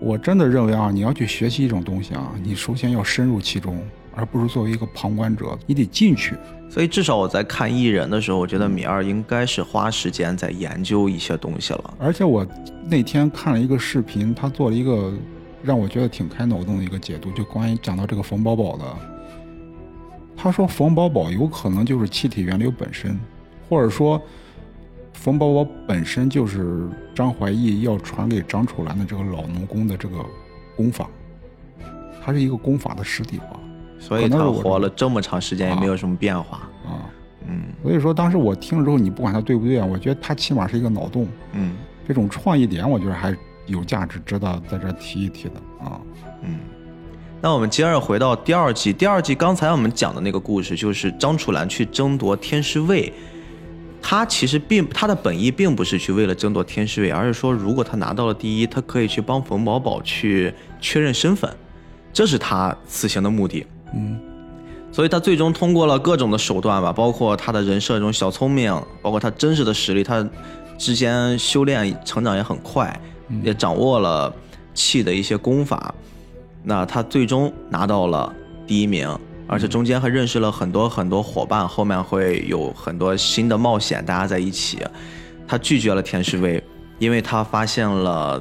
[0.00, 3.78] 我真的认为啊，你要去学习一种东西啊，你首先要深入其中，
[4.14, 6.34] 而不是作为一个旁观者，你得进去。
[6.70, 11.94] 所以至少我在看艺人的时候，我觉得米二应该是花时间在研究一些东西了。
[11.98, 12.46] 而且我
[12.86, 15.12] 那天看了一个视频，他做了一个
[15.62, 18.84] 让我觉得挺开脑洞的一个解读，就关于讲到这个冯宝宝的。
[20.36, 23.18] 他说冯宝宝有可能就是气体源流本身，
[23.68, 24.18] 或者说
[25.20, 30.16] 冯宝宝本身就是张怀义要传给张楚岚的这个老农工的这个
[30.74, 31.06] 功法，
[32.24, 33.60] 它是一个功法的实体化
[33.98, 36.66] 所以他活了这么长时间也没有什么变化。
[36.86, 37.04] 啊。
[37.46, 41.28] 嗯所以说当时我听了之后，你不管他对不对啊，我觉得他起码是一个脑洞。
[41.52, 41.76] 嗯
[42.08, 45.54] 这种创意点，我觉得还有价值，值得在这提一提的
[45.84, 46.00] 啊。
[46.40, 46.60] 嗯。
[47.42, 53.12] 那我们接着回到第二季，第二季刚才我们讲的那个故事，就是张楚岚去争夺天师位。
[54.02, 61.50] 他其实并他的本意并不是去为了争夺天师位，而是说如果他拿到了第一，他可以去帮冯宝宝去确认身份，
[62.12, 63.66] 这是他此行的目的。
[63.94, 64.18] 嗯
[64.92, 70.28] 所以他最终通过了各种的手段吧，包括他的人设这种小聪明，包括他真实的实力，他
[70.76, 73.00] 之间修炼成长也很快，
[73.44, 74.34] 也掌握了
[74.74, 75.94] 气的一些功法。
[76.64, 78.34] 那他最终拿到了
[78.66, 79.08] 第一名，
[79.50, 84.78] 而且中间还认识了很多很多伙伴，后面会有很多新的冒险，大家在一起。
[85.44, 86.62] 他拒绝了田诗薇，
[87.00, 88.40] 因为他发现了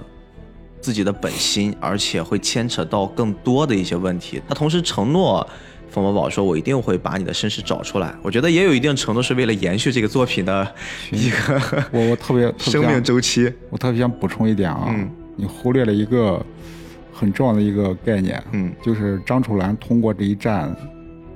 [0.79, 4.39] 自己的本心，而且会牵扯到更多的一些问题。
[4.47, 5.45] 他同时承诺
[5.89, 10.75] 冯宝宝说：“我一定会把你的身世找出来。”我觉得也有一定程度是为了延续这个作品的
[11.09, 11.59] 一个
[11.91, 13.51] 我我特别特别生命周期。
[13.71, 16.45] 我特别想补充一点啊，嗯你忽略了一个
[17.11, 20.75] 很重要的一个概念，嗯，就是张楚岚通过这一战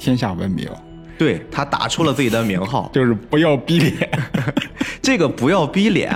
[0.04, 0.68] 天下闻名，
[1.18, 4.10] 对他打出了自己的名号， 就是不要逼脸。
[5.02, 6.14] 这个不要逼脸，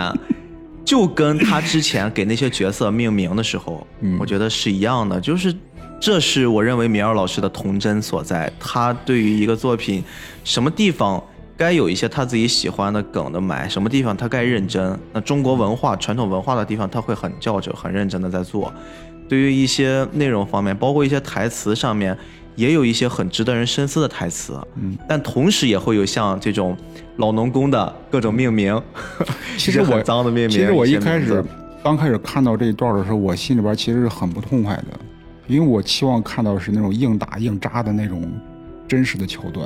[0.84, 5.56] 就跟他之前给那些角色命名的时候，嗯我觉得是一样的，就是
[6.02, 8.52] 这是我认为米尔老师的童真所在。
[8.60, 10.04] 他对于一个作品，
[10.44, 11.24] 什么地方
[11.56, 15.00] 该有一些他自己喜欢的梗的埋，什么地方他该认真。
[15.14, 18.74] 那中国文化、传统文化的地方，他会很较真、很认真的在做。
[19.28, 22.18] 对于一些内容方面，包括一些台词上面，
[22.58, 24.60] 也有一些很值得人深思的台词。
[24.76, 26.76] 嗯，但同时也会有像这种
[27.16, 28.78] 老农工的各种命名，
[29.58, 30.50] 其实很我脏的命名。
[30.50, 31.42] 其实我一一开始
[31.82, 35.00] 刚开始看到这一段的时候，我心里边其实是很不痛快的，
[35.48, 38.30] 因为我期望看到是那种硬打硬扎的那种
[38.88, 39.66] 真实的桥段，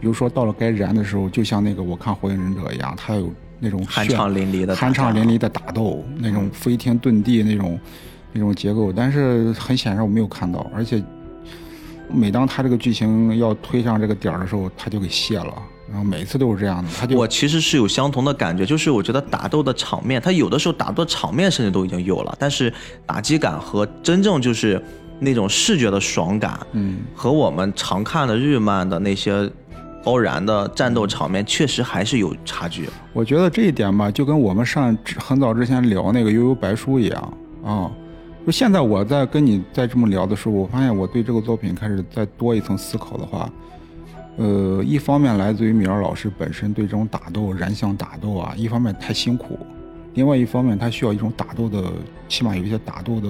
[0.00, 7.78] 比如说到了该燃的时候，就像那个我看《火影忍者》一样，它有那种酣畅淋漓的酣畅淋漓的打斗，那种飞天遁地那种
[8.32, 11.02] 那种结构，但是很显然我没有看到，而且
[12.12, 15.52] 每当他这个剧情要推上这个点儿的时候，他就给卸了，
[15.88, 22.72] 然后每次都是这样的，他就我其实是有相同的感觉，就是我觉得打斗的场面，他有的时候打斗的场面甚至都已经有了，但是
[23.06, 24.82] 打击感和真正就是
[25.18, 29.50] 那种视觉的爽感，嗯，和我们常看的日漫的那些
[30.04, 32.88] 高燃的战斗场面，确实还是有差距。
[33.12, 37.34] 我觉得这一点吧，就跟我们上很早之前聊那个《悠悠白书》一样
[37.64, 37.90] 啊。
[38.50, 43.50] 现在我在跟你在这么聊的时候，我发现我对这个作品开始再多一层思考的话，
[44.36, 49.58] 呃，一方面来自于米尔老师本身对这种打斗、燃像打斗啊，一方面太辛苦，
[50.14, 51.92] 另外一方面他需要一种打斗的，
[52.28, 53.28] 起码有一些打斗的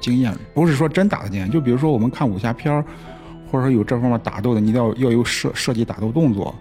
[0.00, 1.50] 经验，不是说真打的经验。
[1.50, 2.84] 就比如说我们看武侠片儿，
[3.50, 6.54] 或者说有这方面打斗的，你一定要要有设设计打斗动作。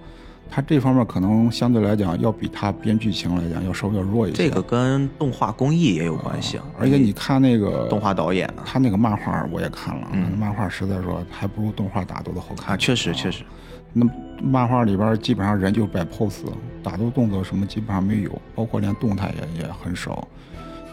[0.50, 4.38] 他这方面可能相对来讲要比他编剧情来讲要稍微要弱一些。
[4.38, 13.44] 这个跟动画工艺也有关系，而且你看那个动画导演，他那个漫画我也看了，漫画实在说还不如动画打斗的好看啊，确实确实。
[13.92, 14.06] 那
[14.42, 16.44] 漫画里边基本上人就摆 pose，
[16.84, 20.28] 打斗动作什么基本上没有，包括连动态也也很少。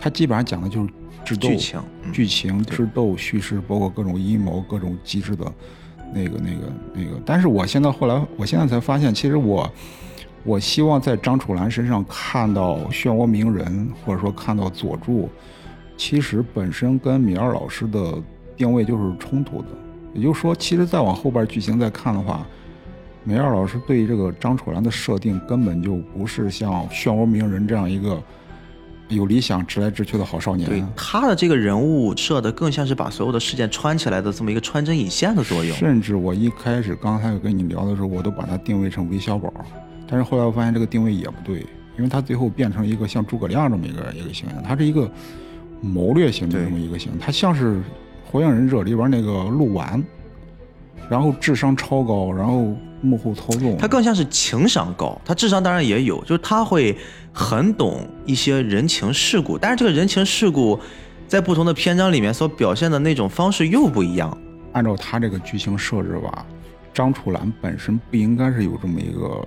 [0.01, 0.89] 他基本上讲的就是
[1.25, 1.83] 智斗、剧情、
[2.13, 5.45] 剧情、智斗、叙事，包括各种阴谋、各种机制的，
[6.13, 7.21] 那个、那个、那个。
[7.25, 9.71] 但是我现在后来，我现在才发现，其实我，
[10.45, 15.29] 我希望在张楚岚身上看到漩涡鸣人，或者说看到佐助，
[15.97, 18.15] 其实本身跟米二老师的
[18.57, 19.69] 定位就是冲突的。
[20.15, 22.47] 也就是说，其实再往后边剧情再看的话。
[23.25, 28.21] 米二老师对这个张楚岚的设定根本就不是像漩涡鸣人这样一个
[29.09, 30.69] 有理想直来直去的好少年。
[30.69, 35.77] 对他的这个人物设的更像是把所有的事件穿起来的这么一个穿针引线的作用。
[35.77, 39.53] 甚至我一开始刚才跟你聊的时候，我都把他定位成韦小宝，
[40.09, 41.61] 但是后来我发现这个定位也不对，
[41.97, 45.11] 因为他最后变成一个像诸葛亮这么一个一个形象，他是一个
[45.81, 47.77] 谋略型的这么一个形象，他像是
[48.31, 50.03] 《火影忍者》里边那个鹿丸，
[51.11, 52.75] 然后智商超高，然后。
[53.03, 56.97] 幕后操纵，他更像是情商高，他智商当然也有，就是他会
[57.33, 60.79] 很懂一些人情世故，但是这个人情世故
[61.29, 64.37] 在不同的篇章里面所表现的那种方式又不一样。
[64.73, 66.47] 按照他这个剧情设置吧，
[66.95, 69.45] 张楚岚本身不应该是有这么一个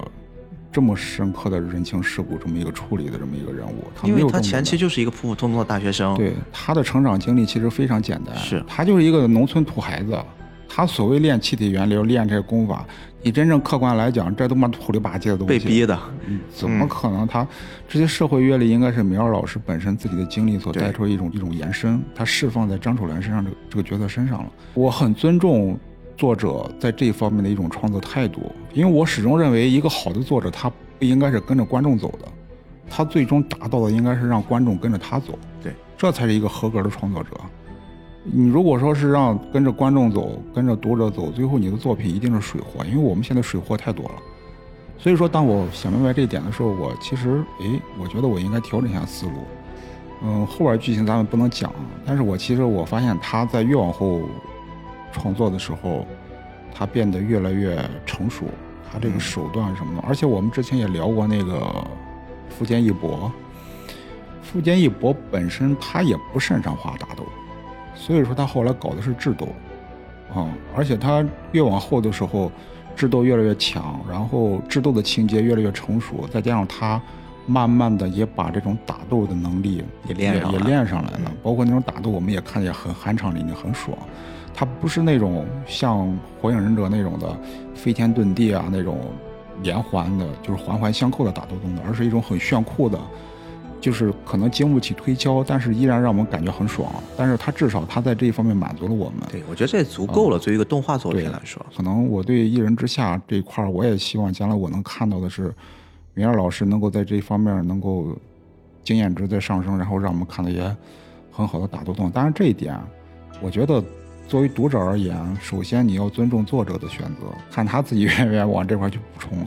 [0.71, 8.63] 这么深刻的人情世故这么一个处理的这么一个人物，因为他前期就是一个普普通通的大学生，对他的成长经历其实非常简单，是。
[8.67, 10.17] 他就是一个农村土孩子，
[10.75, 12.85] 他所谓练气体原理练这些功法。
[13.23, 15.97] 你真正客观来讲，这他妈土里吧唧的东西，被逼的，
[16.53, 17.25] 怎么可能？
[17.25, 17.47] 他
[17.87, 24.51] 这些社会阅历应该是米尔老师本身自己的经历所带出一种一种延伸，他释放在张楚岚身上这个这个角色身上了。
[24.73, 25.79] 我很尊重
[26.17, 30.69] 作者在这方面的一种创作态度，因为我始终认为，一个好的作者他
[30.99, 32.27] 不应该是跟着观众走的，
[32.89, 37.29] 他最终达到的应该是让观众跟着他走，对，这才是一个合格的创作者。
[38.27, 44.15] 你如果说是让跟着观众走，跟着读者走，最后你的作品一定是水货，因为我们现在水货太多了。
[44.97, 49.33] 所以说，当我想明白这一点的时候，我其实，哎，我觉得我应该调整一下思路。
[50.23, 51.71] 嗯，后边剧情咱们不能讲，
[52.03, 54.21] 但是我其实我发现他在越往后
[55.11, 56.07] 创作的时候，
[56.73, 58.45] 他变得越来越成熟，
[58.91, 60.07] 他这个手段什么的。
[60.07, 61.61] 而且我们之前也聊过那个
[62.49, 63.31] 福建一博，
[64.41, 67.23] 福建一博本身他也不擅长画打斗。
[67.95, 69.47] 所以说他后来搞的是智斗，
[70.33, 72.51] 啊，而且他越往后的时候，
[72.95, 77.01] 智斗越来越强，然后智斗的情节越来越成熟，再加上他
[77.47, 83.97] 慢慢的也把这种打斗的能力也练也练上来了，包括那种打斗我们也看见很酣畅淋漓，很爽。
[84.53, 87.37] 他不是那种像火影忍者那种的
[87.73, 88.99] 飞天遁地啊那种
[89.61, 92.97] 连环的，就是环环相扣的打斗动作，而是一种很炫酷的。
[93.85, 96.91] 就是可能经不起推敲，但是依然让我们感觉很爽。
[97.15, 99.19] 但是他至少他在这一方面满足了我们。
[99.31, 100.39] 对，我觉得这也足够了。
[100.39, 105.53] 作为一个动画作品来说，可能我对《一人之下》这一块儿，我也希望将来我能看到的是，
[106.15, 108.07] 明二老师能够在这一方面能够
[108.83, 110.75] 经验值在上升，然后让我们看到一些
[111.31, 112.09] 很好的打斗动作。
[112.09, 112.75] 当然这一点，
[113.39, 113.83] 我觉得
[114.27, 119.45] 作为读者而言，首先你要尊重作者的选择，看他自己 愿不愿意往这块去补充。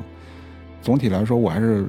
[0.81, 1.89] 总体来说，我还是。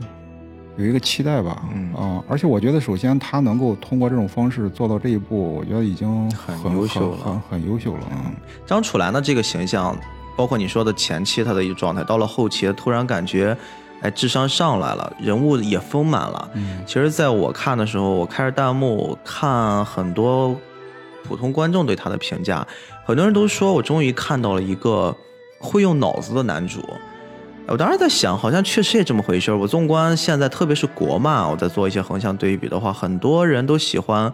[0.78, 8.00] 有一个期待吧，嗯而且我觉得，首先他能够通过这种方式做到这一步，我觉得已经很优秀了，很很优秀了。
[8.12, 8.32] 嗯，
[8.66, 9.98] 张楚岚的这个形象，
[10.38, 13.58] 包括你说的前期他的一个状态，到了后期突然感觉，
[14.02, 16.50] 哎，智商上来了，人物也丰满了。
[16.54, 20.56] 嗯，其实在我看的时候，我开着弹幕看很多
[21.26, 22.66] 普通观众对他的评价，
[23.06, 25.14] 很多人都说我终于看到了一个
[25.60, 26.80] 会用脑子的男主。
[27.72, 34.34] 我当时在想，好像确实也这么回事我纵观现在，特别是国漫，我在做一些横向对比的话，很多人都喜欢。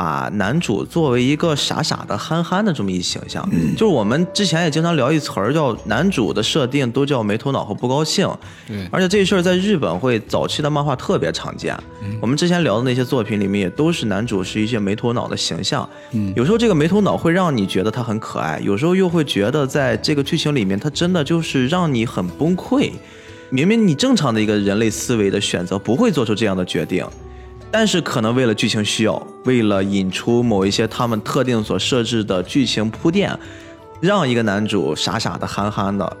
[0.00, 3.46] 把男主作为一个傻傻的、憨憨的这么一形象，
[3.76, 8.26] 就是我们之前也经常聊一词儿，叫男主的设定都叫没头脑和不高兴。
[8.66, 11.76] 对，而且这事儿在日本会早期的漫画特别常见。
[12.18, 15.86] 我们之前聊的那些作品里面，也都是男主是一些没头脑的形象。
[16.12, 22.90] 嗯，有时候这个没头脑会让你觉得他很可爱，有时候又会觉得在这个剧情里面，他真的就是让你很崩溃。
[23.50, 27.04] 明明你正常的一个人类思维的选择不会做出这样的决定。
[27.72, 33.38] 但是可能为了剧情需要，为了引出某一些他们特定所设置的剧情铺垫，
[34.00, 36.16] 让一个男主傻傻的、憨憨的，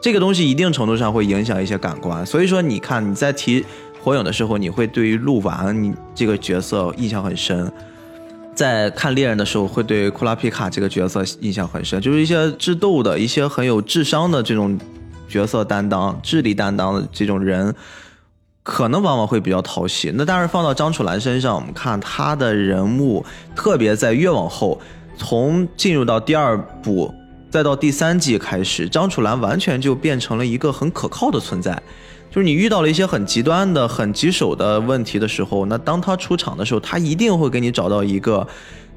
[0.00, 2.24] 这个东西一定程度上会影响一些感官。
[2.24, 3.64] 所以说，你看你在提
[4.02, 7.66] 火影的时候，你会对于鹿丸你这个角色印象很深；
[8.54, 14.78] 在看猎人的时候，会对库拉皮卡这个角色印象很深，就是一些智斗的一些很有智商的这种
[15.28, 17.74] 角色担当、智力担当的这种人，
[18.68, 20.12] 可能往往会比较讨喜。
[20.14, 23.24] 那当然放到张楚岚身上，我们看她的人物，
[23.56, 24.78] 特别在越往后，
[25.16, 27.10] 从进入到第二部，
[27.48, 31.82] 再到第三季开始，张楚岚完全就变成了一个很可靠的存在。
[32.30, 38.46] 就是你遇到了一些很极端的、很棘手的问题的时候，那当他出场的时候，他一定会给你找到一个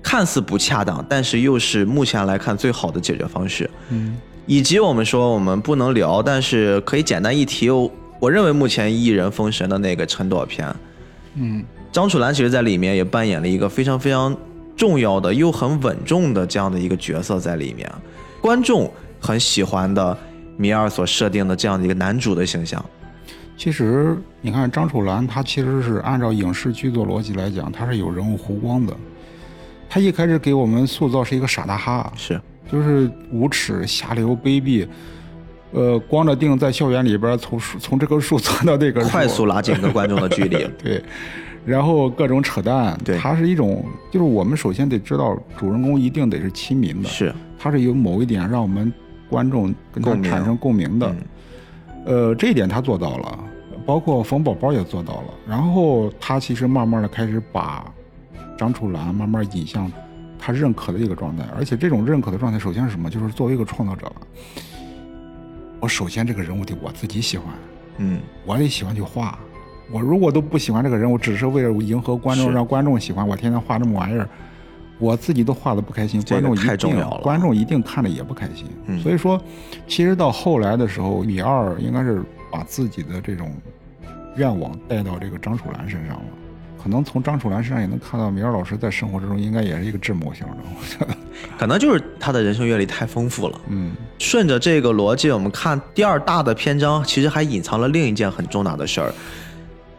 [0.03, 3.69] 看似不恰当，但是又是目前来看最好的解决方式。
[3.87, 7.69] 嗯，以及我们说我们不能聊，但是可以简单一提。
[8.21, 10.73] 我我认为目前艺人封神的那个陈朵片，
[11.33, 14.37] 嗯，张楚岚其实在里面也扮演了一个非常非常
[14.77, 17.91] 重要的又很稳重的这样的一个角色在里面，
[18.39, 20.15] 观众很喜欢的
[20.55, 22.83] 米二所设定的这样的一个男主的形象。
[23.57, 28.95] 其实你看张楚岚，她其实是按照影视剧作逻辑来讲，她是有人物弧光的。
[29.89, 32.39] 她一开始给我们塑造是一个傻大哈，是
[32.71, 34.87] 就是无耻、下流、卑鄙，
[35.71, 39.09] 呃，光着腚在校园里边从树从这棵树钻到那个树。
[39.09, 40.67] 快速拉近跟观众的距离。
[40.81, 41.03] 对，
[41.65, 43.17] 然后各种扯淡，对。
[43.17, 48.91] 它是一种，就是我们首先得知道主人公一定得是亲民的，是，他是有某一点让我们
[49.29, 51.17] 观众跟他产生共鸣的，嗯。
[52.03, 53.39] 呃，这一点他做到了，
[53.85, 55.33] 包括冯宝宝也做到了。
[55.47, 57.85] 然后他其实慢慢的开始把
[58.57, 59.89] 张楚岚慢慢引向
[60.37, 63.09] 他认可的一个状态，而且这种认可的状态，首先是什么？
[63.09, 64.15] 就是作为一个创造者吧，
[65.81, 67.47] 我首先这个人物得我自己喜欢，
[67.97, 69.37] 嗯，我得喜欢去画。
[69.91, 74.29] 我如果都不喜欢这个人物，只是为了迎合观众，让观众喜欢，我天天画这么玩意儿，
[74.99, 78.67] 我自己都画的不开心，观众一定观众一定看着也不开心。
[78.85, 79.41] 嗯所以说，
[79.87, 83.51] 其实到后来的时候，米二应该是把自己的这种
[84.37, 86.25] 愿望带到这个张楚岚身上了。
[86.81, 91.15] 可能从张楚岚身上也能看到米尔老师在生活之中应该也是一个智谋型的，我觉得。
[91.57, 93.61] 可能就是他的人生阅历太丰富了。
[93.67, 99.13] 嗯，顺着这个逻辑，我们看第二大的篇章，其实还隐藏了另一件很重大的事儿。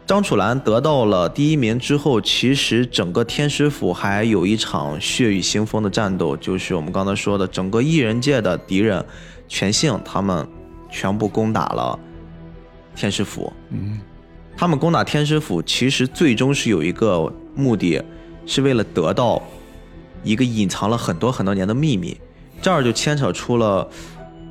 [0.05, 9.03] 张楚岚得到了第一名之后，其实整个天师府还有一场血雨腥风的战斗，就是我们刚才说的，整个异人界的敌人
[9.47, 10.45] 全性他们
[10.91, 11.97] 全部攻打了
[12.95, 13.51] 天师府。
[13.69, 14.01] 嗯，
[14.55, 18.01] 他们攻打天师府，其实最终是有一个目的，
[18.45, 19.41] 是为了得到
[20.23, 22.15] 一个隐藏了很多很多年的秘密。
[22.61, 23.85] 这儿就牵扯出了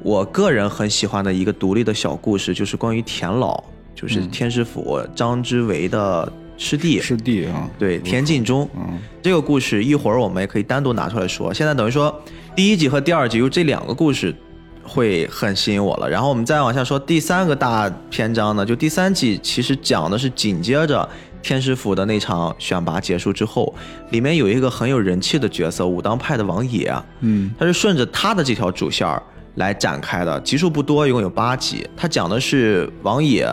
[0.02, 3.62] 我个人很喜欢的一个独立的小故事，就是关于田老，
[3.94, 8.68] 就是天师府张之维的师弟，师弟啊，对田敬忠。
[8.76, 11.54] 嗯这个故事一会儿我们也可以单独拿出来说。
[11.54, 12.20] 现在等于说
[12.54, 14.34] 第一集和第二集有这两个故事
[14.82, 16.08] 会很吸引我了。
[16.08, 21.08] 然后我们再往下说第三个大篇章呢，就第三季其实讲的是紧接着
[21.42, 23.74] 天师府的那场选拔结束之后，
[24.10, 29.22] 里面有一个很有人气的角色，武当派的王野，嗯他是顺着他的这条主线儿
[29.56, 31.86] 来展开的，集数不多，一共有八集。
[31.96, 33.48] 他讲的是王野，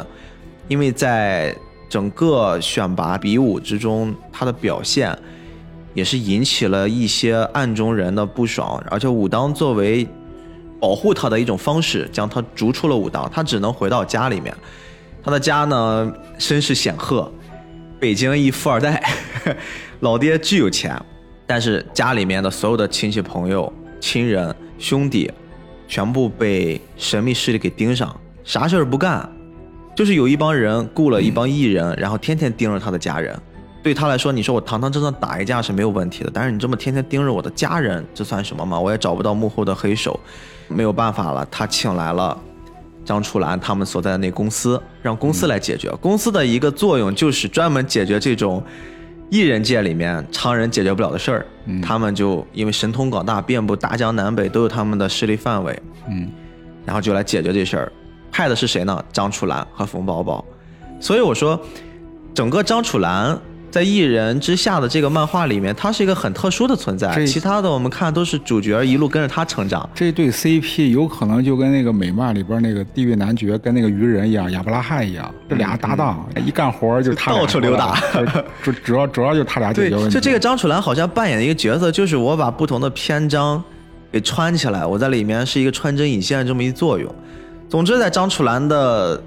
[0.67, 1.55] 因为在
[1.89, 5.17] 整个选拔比武之中，他的表现
[5.95, 10.07] 也是引起了一些暗中人的不爽，而且武当作为
[10.79, 14.55] 保护他的一种方式，将他逐出了武当，他只能回到家里面。
[15.21, 17.31] 他的家呢，身世显赫，
[17.99, 19.03] 北京一富二代，
[19.99, 20.97] 老爹巨有钱，
[21.45, 25.29] 但是家里面的所有的亲戚朋友、亲人、兄弟，
[25.87, 29.29] 全部被神秘势力给盯上，啥事儿不干，
[29.93, 33.37] 就是有一帮人雇了一帮艺人，然后天天盯着他的家人。
[33.81, 38.79] 对他来说，你说我堂堂正正打一架是没有问题的，但是你这么天天盯着我的家人，这算什么嘛？
[38.79, 40.19] 我也找不到幕后的黑手，
[40.69, 42.37] 没有办法了，他请来了
[43.03, 45.89] 张楚岚他们所在的那公司，让公司来解决。
[45.99, 48.63] 公司的一个作用就是专门解决这种
[49.29, 51.45] 艺人界里面常人解决不了的事儿。
[51.81, 56.29] 他们就因为神通广大，遍布大江南北，都有他们的势力范围，嗯
[56.85, 57.91] 然后就来解决这事儿。
[58.31, 59.03] 派的是谁呢？
[59.11, 60.43] 张楚岚和冯宝宝。
[60.99, 61.59] 所以我说，
[62.33, 63.39] 整个张楚岚
[63.71, 67.25] 在一人之下的这个漫画里面，他是一个很特殊的存在。
[67.25, 69.87] 其他的我们看都是主角一路跟着他成长。
[69.93, 78.01] 这对 CP 有可能就跟那个美漫里边那个地狱男爵跟那个鱼人一样，亚伯拉罕一样，这俩搭档、一干活就到处溜达
[78.63, 80.13] 主主要主要就他俩解对决问，题。
[80.15, 83.63] 就这个张楚岚好像扮演的一个角色，就是我把不同的篇章
[84.11, 87.13] 给穿起来，我在里面是一个穿针引线这么一作用。
[87.69, 89.21] 总之，在张楚岚的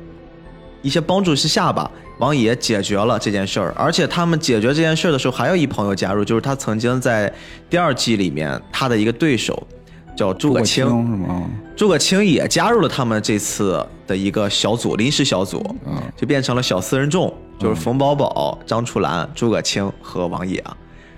[0.83, 7.33] 一些帮助之下吧，王爷解决了这件事儿，而且他们解决这件事儿的时候，还有一朋友加入，就是他曾经在
[7.71, 9.67] 第二季里面他的一个对手
[10.15, 11.43] 叫诸葛青，是吗？
[11.75, 15.95] 诸葛青也加入了他们这次的一个小组，临时小组，嗯。
[16.17, 20.63] 就变成了小四人众，就是冯宝宝、张楚岚、诸葛青和王野。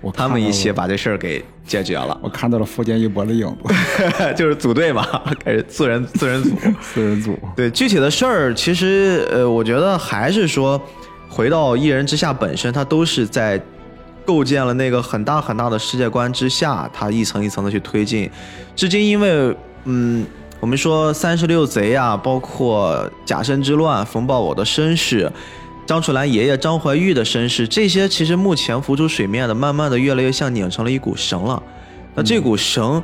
[0.05, 3.73] 我他们一起把这事儿给解决了，我看到了福建一博的影子，
[4.37, 5.03] 就是组队嘛，
[5.43, 6.55] 开始四人四人组。
[6.79, 7.35] 四人组。
[7.55, 10.79] 对具体的事儿，其实呃，我觉得还是说，
[11.27, 13.59] 回到一人之下本身，它都是在
[14.23, 18.29] 构建了那个很大很大的世界观之下，它一层一层的去推进。
[18.75, 20.23] 至今，因为嗯，
[20.59, 25.31] 我们说三十六贼啊，包括假身之乱、冯宝宝的身世。
[25.85, 31.61] 张楚岚爷爷张怀玉的身世，这些其实目前浮出水面的，慢慢的越来越像拧成了一股绳了。
[32.15, 33.01] 那这股绳，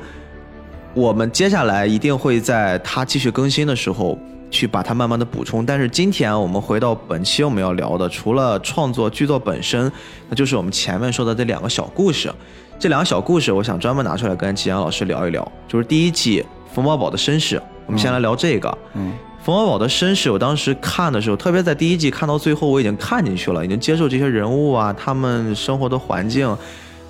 [0.96, 4.18] 我们接下来一定会在它继续更新的时候
[4.50, 5.64] 去把它慢慢的补充。
[5.64, 9.92] 但是今天我们回到本期我们要聊的，除了创作剧作本身，
[10.28, 12.34] 那就是我们前面说的这两个小故事。
[12.80, 17.62] 这两个小故事，我想专门拿出来跟吉阳老师聊一聊，就是第一季冯宝宝的身世。
[17.86, 18.76] 我们先来聊这个。
[18.96, 19.14] 嗯
[19.44, 26.56] 冯宝宝的身世，我当时看的时候，特别在第一季看到最后，我已经看进去了，已经接受这些人物啊，他们生活的环境，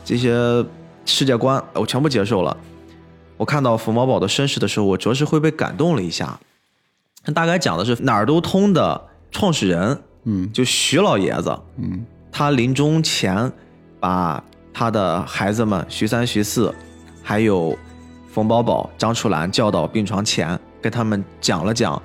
[0.05, 0.65] 这些
[1.05, 2.55] 世界观，我全部接受了。
[3.35, 6.39] 我看到冯宝宝的身世的时候，我着实会被感动了一下。
[7.35, 13.51] 大概讲的是哪儿都通的创始人，嗯就徐老爷子，嗯他临终前
[13.99, 14.41] 把
[14.73, 16.73] 他的孩子们徐三、徐四，
[17.21, 17.77] 还有
[18.31, 22.01] 冯宝宝、张楚岚叫到病床前，跟他们讲了讲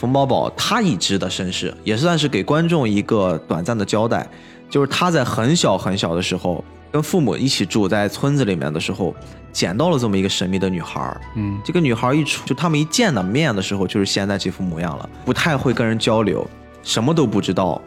[0.00, 4.26] 冯宝宝他已知的身世，也算是给观众一个短暂的交代。
[4.70, 9.14] 就是他在很小很小的时候，跟父母一起住在村子里面的时候，
[9.52, 11.20] 捡到了这么一个神秘的女孩儿。
[11.36, 16.48] 嗯这个女孩一出，就他们一见到面的时候，就是现在这副模样了，不太会跟人交流，
[16.82, 17.78] 什么都不知道，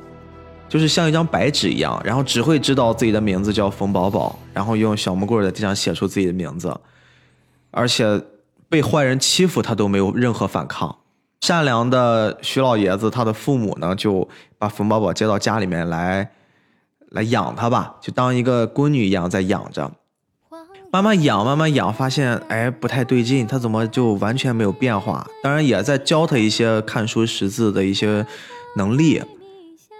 [0.70, 6.80] 就是像一张白纸一样，然后只会知道自己的名字叫冯宝宝，然后用小木棍在地上写出自己的名字，
[7.72, 8.22] 而且
[8.70, 10.95] 被坏人欺负他都没有任何反抗。
[11.44, 14.26] 善良的徐老爷子，他的父母呢就
[14.58, 16.32] 把冯宝宝接到家里面来，
[17.10, 19.91] 来养他吧，就当一个闺女一样在养着。
[20.89, 25.28] 慢慢养，慢慢养，发现哎不太对劲，他怎么就完全没有变化？
[25.44, 28.26] 当然也在教他一些看书识字的一些
[28.78, 29.22] 能力，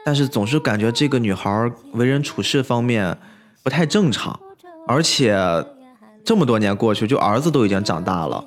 [0.06, 3.18] 但是总是感觉这个女孩为人处事方面
[3.62, 4.39] 不太正常，
[4.88, 5.38] 而且
[6.24, 8.46] 这么多年过去，就儿子都已经长大了，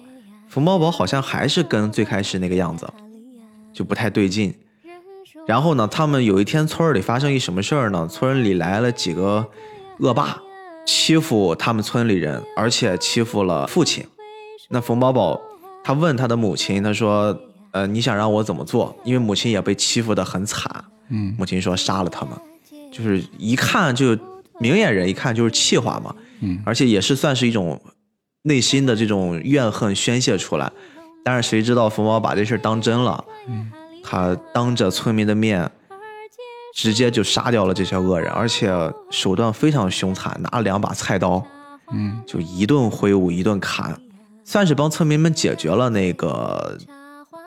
[0.57, 2.91] 冯宝宝好像还是跟最开始那个样子，
[3.75, 4.55] 就不太对劲。
[5.47, 8.09] 然后呢，他们有一天村里发生一什么事儿呢？
[8.11, 9.47] 村里来了几个
[9.99, 10.41] 恶霸，
[10.87, 14.03] 欺负他们村里人，而且欺负了父亲。
[14.71, 15.39] 那冯宝宝
[15.85, 17.39] 他问他的母亲，他说
[17.73, 20.83] ：“呃，你想让我怎么做？”因为母亲也被欺负的很惨。
[21.11, 22.35] 嗯母亲说：“杀了他们。”
[22.91, 24.17] 就是一看就
[24.59, 26.17] 明眼人一看就是气话嘛。
[26.41, 27.79] 嗯而且也是算是一种
[28.47, 30.71] 内心的这种怨恨宣泄出来。
[31.23, 33.25] 但是谁知道冯宝把这事儿当真了，
[34.03, 35.69] 他当着村民的面，
[36.73, 38.71] 直接就杀掉了这些恶人，而且
[39.11, 41.45] 手段非常凶残，拿了两把菜刀，
[41.93, 43.99] 嗯就一顿挥舞一顿砍，
[44.45, 46.79] 算是帮村民们解决了那个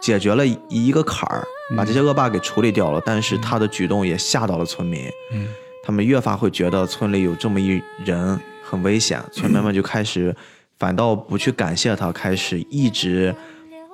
[0.02, 1.48] 解决了一个坎儿，
[1.78, 3.02] 把这些恶霸给处理掉了。
[3.06, 5.48] 但是他的举动也吓到了村民，嗯
[5.86, 10.36] 他们越发会觉得村里有这么一人很危险，村民们就开始
[10.80, 13.36] 反倒不去感谢他，开始一直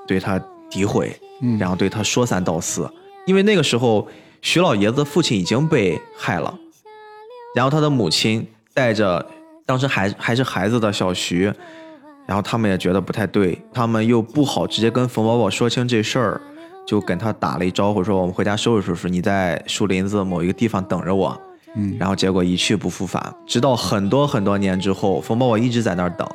[0.08, 2.90] 对他诋毁，嗯然后对他说三道四。
[3.26, 4.08] 因为那个时候
[4.42, 6.58] 徐老爷子的父亲已经被害了，
[7.56, 9.26] 然后他的母亲带着
[9.66, 11.52] 当时还还是孩子的小徐，
[12.28, 16.40] 然后他们也觉得不太对，他们又不好直接跟冯宝宝说清这事儿，
[16.86, 21.36] 就跟他打了一招呼，说我们回家收拾收拾，你在树林子某一个地方等着我。
[21.78, 26.26] 嗯然后结果一去不复返，直到很多很多年之后，冯宝宝一直在那儿等，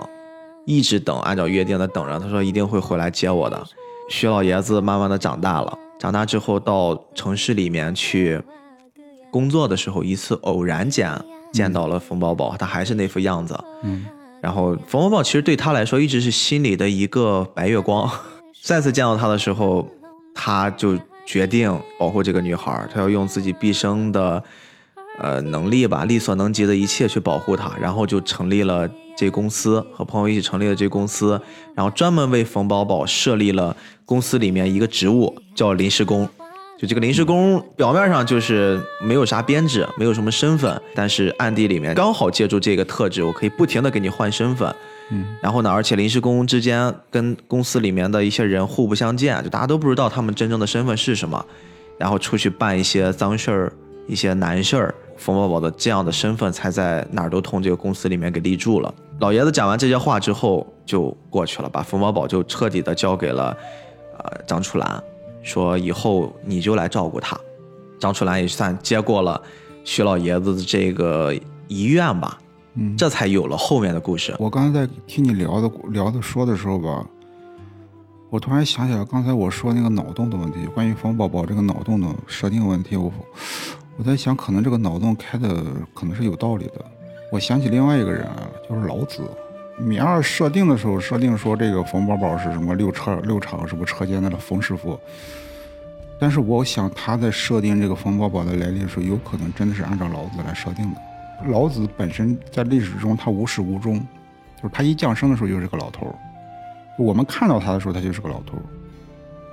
[0.65, 2.19] 一直等，按照约定的等着。
[2.19, 3.63] 他说一定会回来接我的。
[4.09, 8.41] 徐老爷子慢慢的长大了，长大之后到城市里面去
[9.31, 11.13] 工作的时候，一次偶然间
[11.53, 13.59] 见到了冯宝宝，他还是那副样子。
[13.83, 14.07] 嗯
[14.43, 18.11] 然后冯宝宝其实对他来说一直是心里的一个白月光。
[18.63, 19.87] 再次见到他的时候，
[20.35, 24.43] 他就决定保护这个女孩，他要用自己毕生的
[25.19, 31.41] 呃能力吧，力所能及的一切去保护她，然后就成立了这公司，和朋友一起成立了这公司，
[31.75, 36.29] 然后专门为冯宝宝设立了公司里面一个职务，叫临时工。
[36.79, 44.75] 就这个临时工，表面上就是没有啥编制，没有什么身份，但是暗地里面刚好借助这个特质，我可以不停的给你换身份。
[45.11, 51.45] 嗯然后呢，而且临时工之间跟公司里面的一些人互不相见，就大家都不知道他们真正的身份是什么，
[51.99, 53.73] 然后出去办一些脏事儿、
[54.07, 54.95] 一些难事儿。
[55.17, 58.95] 冯宝宝的这样的身份才在哪儿都通这个公司里面给立住了。
[59.19, 63.55] 老爷子讲完这些话之后就过去了，把冯宝宝就彻底的交给了
[64.17, 65.03] 呃张楚岚，
[65.43, 67.39] 说以后你就来照顾他。
[67.99, 69.39] 张楚岚也算接过了
[69.85, 71.35] 徐老爷子的这个
[71.69, 72.39] 遗愿吧，
[72.77, 74.35] 嗯，这才有了后面的故事。
[74.39, 77.05] 我刚才在听你聊的聊的说的时候吧，
[78.31, 83.13] 我突然想起来刚才我说那个脑洞的问题，关于冯宝宝这个脑洞的设定问题，我
[84.01, 86.83] 我在想，可能这个脑洞开的可能是有道理的。
[87.31, 89.21] 我想起另外一个人来了，就是老子。
[89.77, 94.99] 米二设定的时候设定说这个冯宝宝是什么六车六厂什么车间的冯师傅，
[96.19, 101.01] 但是我想他在设定这个冯宝宝的来历的时候，有可能真的是按照老子来设定的。
[101.51, 103.99] 老子本身在历史中他无始无终，
[104.57, 106.15] 就是他一降生的时候就是个老头儿，
[106.97, 108.63] 我们看到他的时候他就是个老头儿，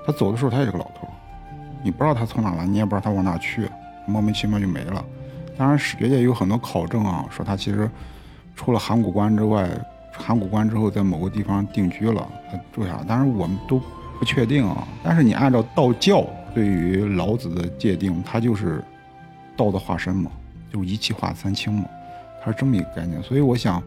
[0.05, 1.11] 他走的时候他也是个老头儿，
[1.83, 3.69] 你不知道他从哪来，你也不知道他往哪去，
[4.07, 5.05] 莫名其妙就没了。
[5.57, 7.89] 当然史学界有很多考证啊，说他其实
[8.55, 9.69] 除了函谷关之外，
[10.11, 13.03] 函谷关之后在某个地方定居了，他住下。
[13.07, 13.79] 当然我们都
[14.17, 14.87] 不确定啊。
[15.03, 18.83] 但是你按照道教对于老子的界定，他就是
[19.55, 20.31] 道的化身嘛。
[20.69, 21.85] 就一气化三清嘛，
[22.43, 23.81] 他是这么一个概念，所以我想，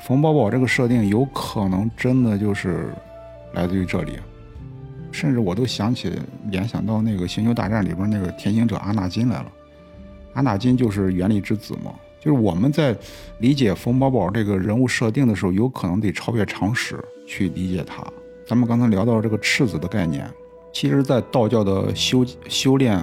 [0.00, 2.90] 冯宝宝这个设定有可能真的就是
[3.52, 4.18] 来自于这里，
[5.10, 6.12] 甚至我都想起
[6.50, 9.52] 联想到那个《星球大战》里边那个天行者阿纳金来了，
[10.34, 12.96] 阿纳金就是原力之子嘛，就是我们在
[13.38, 18.04] 理解冯宝宝这个人物设定的时候，有可能得超越常识去理解他。
[18.46, 20.28] 咱们刚才聊到这个赤子的概念。
[20.70, 23.02] 其实，在道教的修修炼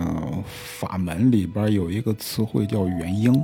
[0.53, 3.43] 法门里边，有一个词汇叫元婴。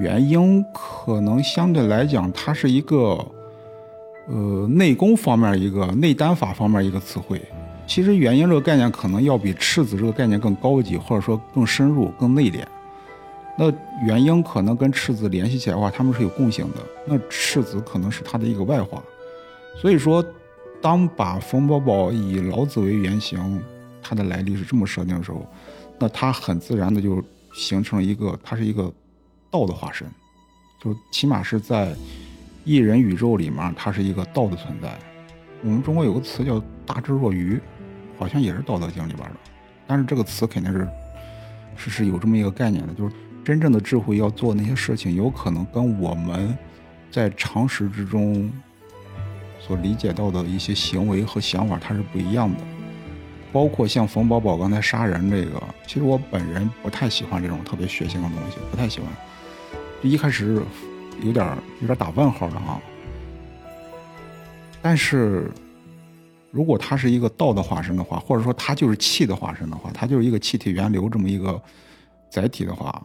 [0.00, 3.24] 元婴可能相对来讲，它是一个
[4.28, 7.40] 呃内功方面一个内丹法方面一个词汇。
[7.86, 12.64] 其实元婴这个概念可能要比赤子这个概念更高级，或者说更深入、更内敛。
[13.58, 13.70] 那
[14.04, 16.80] 元婴可能跟赤子联系起来的话，他们是有共性的。
[17.06, 19.02] 那赤子可能是他的一个外化，
[19.80, 20.24] 所以说。
[20.82, 23.60] 当把冯宝宝以老子为原型，
[24.02, 25.44] 他的来历是这么设定的时候，
[25.98, 27.20] 那他很自然的就
[27.54, 28.92] 形成了一个，他是一个
[29.50, 30.06] 道的化身，
[30.80, 31.96] 就起码是在
[32.66, 34.92] 一人宇宙里面，它是一个道的存在。
[35.62, 37.60] 我们中国有个词叫大智若愚，
[38.18, 39.36] 好像也是《道德经》里边的，
[39.86, 40.88] 但是这个词肯定是
[41.76, 43.14] 是是有这么一个概念的，就是
[43.44, 46.58] 真正的智慧要做那些事情，有可能跟我们
[47.08, 48.52] 在常识之中。
[49.60, 52.58] 所理解到的一些行为和想法，它是不一样的。
[53.52, 59.08] 包括像冯宝宝刚才杀人这个，其实我本人不太喜欢这种特别血腥的东西，不太喜欢。
[60.02, 60.60] 就一开始
[61.22, 62.80] 有点有点打问号的啊。
[64.82, 65.50] 但是，
[66.50, 71.60] 如果他是一个道的化身的话，或者说他就是气的化身的话，他就是一个气体源流这么一个
[72.30, 73.04] 载体的话，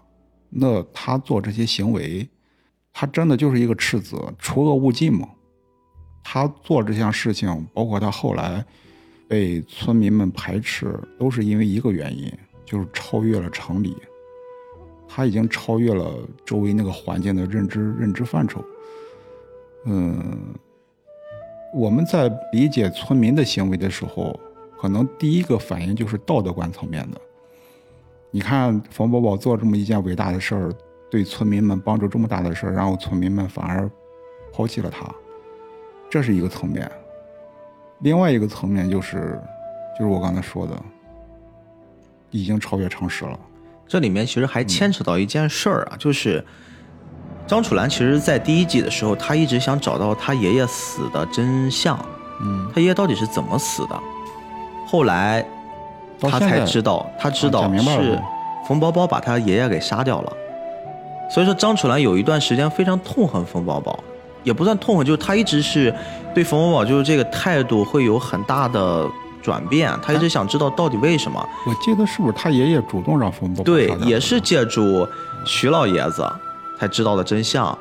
[0.50, 2.28] 那他做这些行为，
[2.94, 5.28] 他真的就是一个赤子，除恶务尽嘛。
[6.24, 8.64] 他做这项事情，包括他后来
[9.28, 12.32] 被村民们排斥，都是因为一个原因，
[12.64, 13.98] 就是超越了常理。
[15.14, 16.10] 他已经超越了
[16.46, 18.64] 周围那个环境的认知认知范畴。
[19.84, 20.38] 嗯，
[21.74, 24.40] 我们在理解村民的行为的时候，
[24.80, 27.20] 可能第一个反应就是道德观层面的。
[28.30, 30.72] 你看冯宝宝做这么一件伟大的事儿，
[31.10, 33.92] 对村民们帮助这么大的事儿，然后村民们反而
[34.54, 35.14] 抛弃了他。
[36.10, 36.90] 这是一个层面，
[38.00, 39.38] 另外一个层面就是，
[40.00, 40.82] 就是我刚才说的，
[42.30, 43.38] 已经超越常识了。
[43.92, 46.42] 这里面其实还牵扯到一件事儿啊，就是
[47.46, 52.00] 张楚岚其实，在第一季的时候，他一直想找到他爷爷死的真相，
[52.42, 54.00] 嗯，他爷爷到底是怎么死的？
[54.88, 55.46] 后来
[56.22, 58.18] 他才知道，他知道是
[58.66, 60.34] 冯宝宝把他爷爷给杀掉了。
[61.30, 64.02] 所以说，张楚岚有一段时间非常痛恨冯宝宝。
[64.44, 65.94] 也不算痛恨，就是他一直是
[66.34, 69.06] 对冯宝宝就是这个态度会有很大的
[69.42, 71.44] 转变，他一直想知道到底为什么。
[71.66, 75.08] 我记得是不是他爷爷主动让冯宝宝对，也是借助
[75.46, 76.26] 徐老爷子
[76.80, 77.78] 才知道的真相。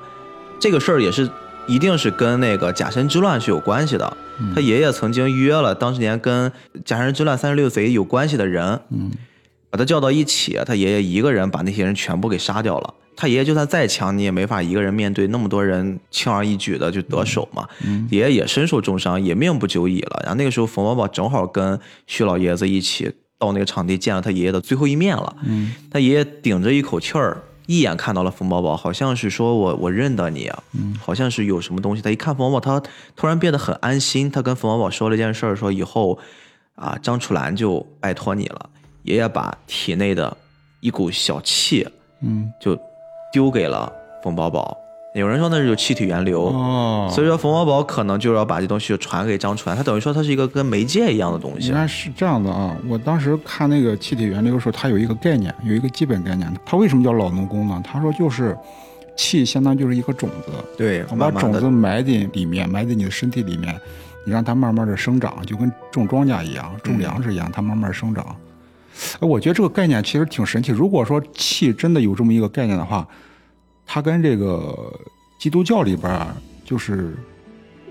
[0.59, 1.29] 这个事儿也是
[1.67, 4.17] 一定是跟那个甲申之乱是有关系的。
[4.55, 6.51] 他爷爷曾经约了当年跟
[6.85, 9.11] 甲申之乱三十六贼有关系的人，嗯，
[9.71, 12.95] 把他叫到一起，他爷爷一个人把那些人全部给杀掉了。
[13.17, 17.69] 他爷爷就算再强，你也没法一个人面对那么多人，轻而易举的就得手嘛。
[18.11, 20.21] 爷爷也身受重伤，也命不久矣了。
[20.23, 25.37] 然后那个时候，冯宝宝正好跟徐老爷子一起到那个场地见了他爷爷的最后一面了。
[25.91, 30.51] 他爷爷顶着一口气儿，一眼看到了冯宝宝，好像是说我我认得你，
[30.99, 32.01] 好像是有什么东西。
[32.01, 34.31] 他一看冯宝宝，他突然变得很安心。
[34.31, 36.19] 他跟冯宝宝说了一件事儿，说以后
[36.75, 38.71] 啊，张楚岚就拜托你了。
[39.11, 40.37] 爷爷把体内的
[40.81, 41.87] 一股小气，
[42.21, 42.79] 嗯，就。
[43.33, 43.93] 丢给了
[44.25, 44.77] 冯宝宝，
[45.15, 51.69] 有人说那是有气体源流，哦，所以说冯宝宝可能就要把这东西传给张楚岚，他等于说他是一个跟媒介一样的东西。
[51.69, 57.81] 应该是这样的啊，我当时看那个气体源流的时候，它有一个概念，有一个基本概念，它为什么叫老农工呢？
[57.87, 58.59] 他说就是
[59.17, 63.73] 气相当于就是一个种子，对，我把慢慢地种子埋进里面，埋在你的身体里面，
[64.27, 68.27] 你让它慢慢的生长，就跟种庄稼一样，种粮食一样，它慢慢生长。
[68.27, 68.50] 哎，
[69.21, 70.73] 我觉得这个概念其实挺神奇。
[70.73, 73.07] 如果说气真的有这么一个概念的话，
[73.87, 74.93] 它跟这个
[75.39, 76.29] 基督教里边儿，
[76.65, 77.17] 就是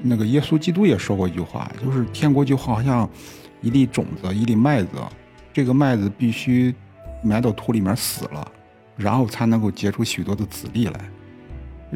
[0.02, 3.10] 那个耶稣基督也说过一句话，就是天国就好像
[3.62, 4.90] 一粒种子，一粒麦子，
[5.52, 6.74] 这个麦子必须
[7.24, 8.52] 埋到土里面死了，
[8.96, 11.00] 然后才能够结出许多的籽粒来。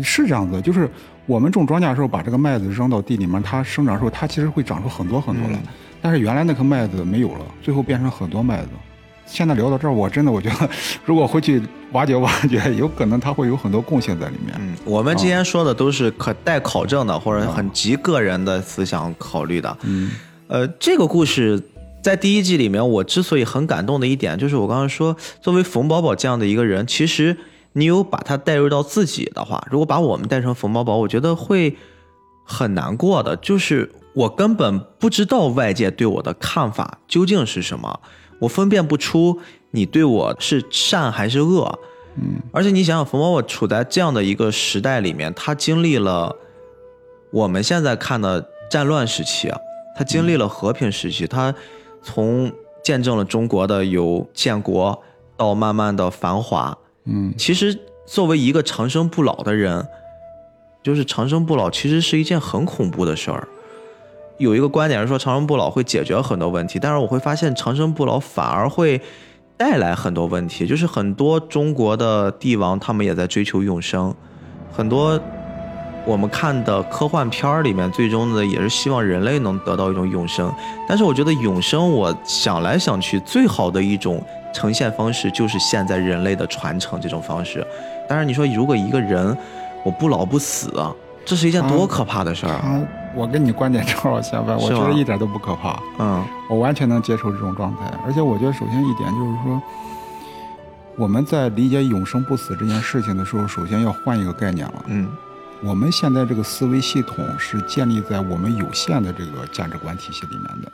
[0.02, 0.90] 是这样子，就是
[1.28, 5.60] 我们种庄稼的时候，把这个麦子扔到地里面，它生长的时候，它其实会长出很多很多来。
[6.02, 8.70] 但是原来那颗麦子没有了，最后变成很多麦子。
[9.34, 10.70] 现在聊到这儿，我真的我觉得，
[11.04, 11.60] 如果回去
[11.94, 14.56] 挖掘挖掘，有可能他会有很多贡献在里面。
[14.60, 19.76] 嗯，我们今天说的都是可待考证的，或者很极个人的思想考虑的。
[19.82, 20.12] 嗯
[20.48, 21.60] 呃，这个故事
[22.04, 27.36] 在第一季里面，我之所以很感动的一点，就是我刚刚说，作为冯宝宝这样的一个人，其实
[27.72, 31.76] 你有把他带入到自己的话，如果把我们带成冯宝宝，我觉得会
[32.44, 33.36] 很难过的。
[33.38, 38.00] 就是我根本不知道外界对我的看法究竟是什么，
[38.44, 39.40] 我分辨不出
[39.72, 41.80] 你对我是善还是恶。
[42.16, 46.36] 嗯而且你想想，冯宝宝处在这样的一个时代里面，他经历了
[47.32, 49.58] 我们现在看的战乱时期啊，
[49.96, 51.56] 他经历了和平时期，他
[52.04, 52.52] 从
[52.84, 55.02] 见证了中国的由建国
[55.36, 56.78] 到慢慢的繁华。
[57.06, 57.76] 嗯其实
[58.06, 59.88] 作为一个长生不老的人，
[60.84, 63.48] 就是长生不老其实是一件很恐怖的事儿。
[64.38, 69.00] 有一个观点是说长生不老会解决很多问题，但是我会发现长生不老反而会
[69.56, 74.14] 带来很多问题，就是很多中国的帝王他们也在追求永生，
[74.72, 75.20] 很多
[76.06, 80.54] 我们看的科幻片儿里面，最终的也是希望人类能得到一种永生。
[80.90, 84.22] 但是我觉得永生，我想来想去，最好的一种
[84.54, 87.66] 呈现方式就是现在人类的传承这种方式。
[88.10, 89.38] 但是你说，如果一个人
[89.86, 90.94] 我不老不死啊，
[91.26, 92.62] 这是一件多可怕的事儿啊！
[92.64, 95.80] 他，我跟你观点正好相反，我觉得一点都不可怕。
[96.00, 97.92] 嗯我完全能接受这种状态。
[98.06, 99.62] 而且我觉得，首先一点就是说，
[100.98, 104.84] 我们在理解永生不死这件事情的时候，首先要换一个概念了。
[104.88, 105.10] 嗯
[105.66, 110.70] 我们现在这个思维系统是建立在我们有限的这个价值观体系里面的，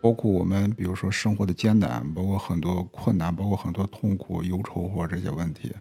[0.00, 5.72] 包括我们比如说生活的艰难，包括很多困难，包括很多痛苦、忧愁或者这些问题。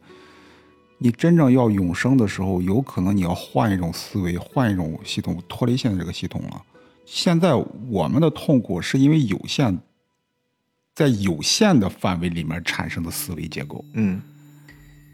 [0.99, 6.61] 你真正要永生的时候，有可能你要换一种思维，换一种系统，脱离现在这个系统了。
[7.05, 7.53] 现在
[7.89, 9.77] 我们的痛苦是因为有限，
[10.95, 13.85] 在有限的范围里面产生的思维结构。
[13.93, 14.21] 嗯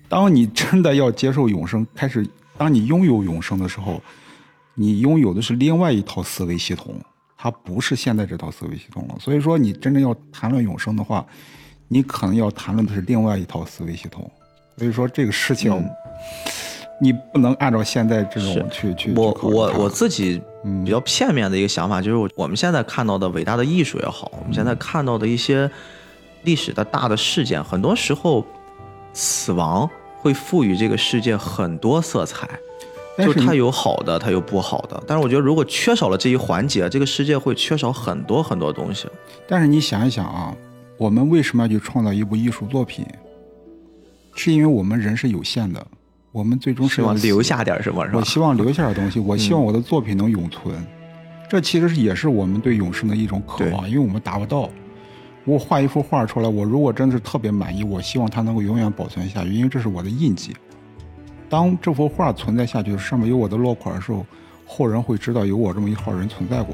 [0.10, 2.28] 当你真的要接受永生，开始
[2.58, 4.02] 当你拥有永生的时候，
[4.76, 6.96] 你拥有的是另外一套思维系统，
[7.36, 9.16] 它不是现在这套思维系统了。
[9.20, 11.26] 所以说，你真正要谈论永生的话，
[11.88, 14.32] 你可能要谈论的是另外一套思维系统。
[14.78, 15.90] 所以说，这个事情、嗯
[17.00, 19.12] 你不能按照现在这种去去。
[19.14, 25.70] 我我我自己嗯比较片面的一个想法，就是我我们现在看到的伟大的艺术也好，我们现在看到的一些
[26.44, 28.46] 历史的大的事件，很多时候
[29.12, 32.48] 死亡会赋予这个世界很多色彩，
[33.18, 35.04] 但就是是它有好的，它有不好的。
[35.06, 39.08] 但是我觉得，如果缺少了这一环节，这个世界会缺少很多很多东西。
[39.46, 40.56] 但是你想一想啊，
[40.96, 43.06] 我们为什么要去创造一部艺术作品？
[44.36, 45.86] 是因为我们人是有限的，
[46.32, 48.26] 我们最终是希望要留下点什么，是吧我？
[48.26, 50.76] 希望留下点东西，我希望我的作品能永存。
[51.50, 54.70] 这其实也是我们对永生的一种渴望，因为我们达不到。
[55.46, 60.56] 我画一幅画出来，我如果真的是特别满意，我希望它能够永远保存下去，因为这是我的印记。
[61.50, 64.26] 当这幅画存在下去，上面有我的落款的时候，
[64.66, 66.74] 后人会知道有我这么一号人存在过。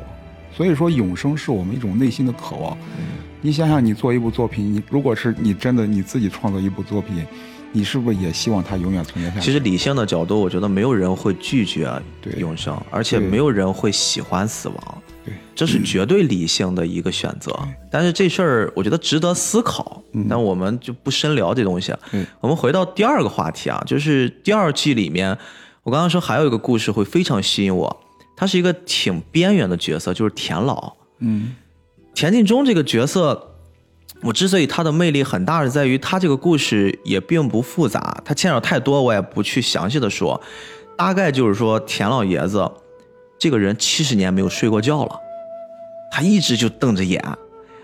[0.52, 2.78] 所以说，永生是我们一种内心的渴望。
[3.42, 7.26] 你想想，你做一部作品，你如果是你真的你自己创作一部作品，
[7.72, 9.46] 你是不是也希望它永远存在下去？
[9.46, 11.90] 其实理性的角度，我觉得没有人会拒绝
[12.38, 15.02] 永生，而且没有人会喜欢死亡。
[15.24, 17.58] 对，这是绝对理性的一个选择。
[17.90, 21.94] 但是这事儿我觉得值得思考，但我们就不深聊这东西。
[22.12, 25.38] 对我们回到第二个话题啊，就是第二季里面，
[25.84, 28.02] 我刚刚说还有一个故事会非常吸引我，
[28.40, 30.94] 他是一个挺边缘的角色，就是田老。
[31.20, 31.54] 嗯
[32.16, 33.52] 田晋忠这个角色，
[34.22, 40.42] 我之所以他的魅力很大，是在于他这个故事也并不复杂，他牵扯太多，我也不去详细的说。
[40.98, 42.72] 大概就是说，田老爷子
[43.38, 45.20] 这个人七十年没有睡过觉了，
[46.10, 47.22] 他一直就瞪着眼，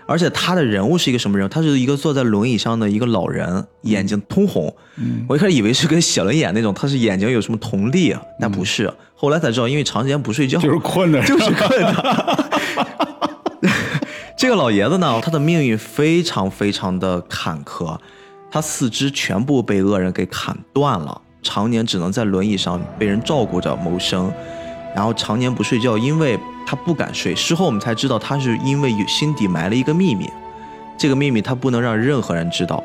[0.06, 1.48] 而且他的人物是一个什么人？
[1.48, 4.74] 他是一个坐在轮椅上的一个老人，眼睛通红。
[4.96, 8.92] 嗯我一开始以为是跟写轮眼那种，他是眼睛有什么瞳力啊，但不是。
[9.14, 12.46] 后来才知道，因为长时间不睡觉，就是困的，就是困的。
[14.36, 17.98] 这个老爷子呢，他的命运非常非常的坎坷，
[18.50, 24.30] 他四肢全部被恶人给砍断了，常年只能在轮椅上被人照顾着谋生，
[24.94, 27.34] 然后常年不睡觉，因为他不敢睡。
[27.34, 30.30] 事后我们才知道，他是因为有心底埋了一个秘密，
[30.98, 32.82] 这个秘密他不能让任何人知道。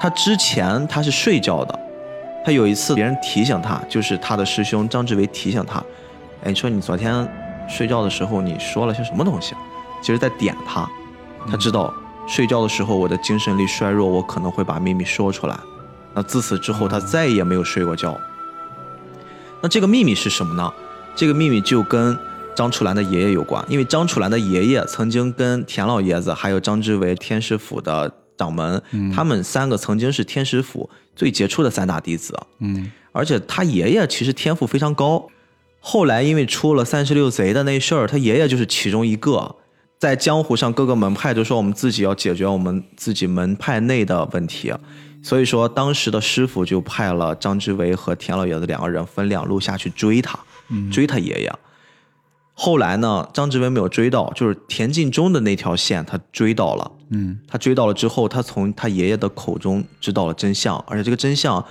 [0.00, 1.78] 他之前他是睡觉的，
[2.44, 5.78] 他有一次别人提醒他，就是他的师兄张志伟提醒他，
[6.44, 7.28] 哎，你说你昨天
[7.68, 9.54] 睡觉的时候你说了些什么东西？
[10.00, 10.88] 其实在点他，
[11.50, 11.92] 他知道
[12.26, 15.54] 睡觉的时候我的精神力衰弱，我可能会把秘密说出来。
[16.14, 18.16] 那自此之后，他再也没有睡过觉。
[19.60, 20.72] 那这个秘密是什么呢？
[21.14, 22.18] 这个秘密就跟
[22.54, 28.82] 张楚岚的爷爷有关，因为张楚岚的爷爷曾经跟田老爷子还有张之为天师府的掌门，
[29.14, 32.38] 他们三个曾经是天师府最杰出的三大弟子。
[32.58, 35.26] 嗯，而且他爷爷其实天赋非常高，
[35.78, 39.56] 后来因为出了三十六贼的那事儿，他爷爷就是其中一个。
[39.98, 44.72] 在江湖上，各个门派都说我们自己要解决我们自己门派内的问题。
[45.22, 50.38] 所以说，当时的师傅就派了张之维和田老爷子两个人分两路下去追他，
[50.90, 51.52] 追他爷爷。
[52.62, 56.92] 后来呢，张志文没有追到，就是田径中的那条线，他追到了。
[57.08, 61.64] 嗯，他追到了之后，他从他爷爷的口中知道了真相，而且这个真相，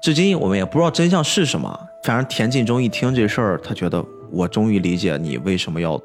[0.00, 1.76] 至今我们也不知道真相是什么。
[2.04, 4.00] 反正田径中一听这事儿，他觉得
[4.30, 6.00] 我终于理解你为什么要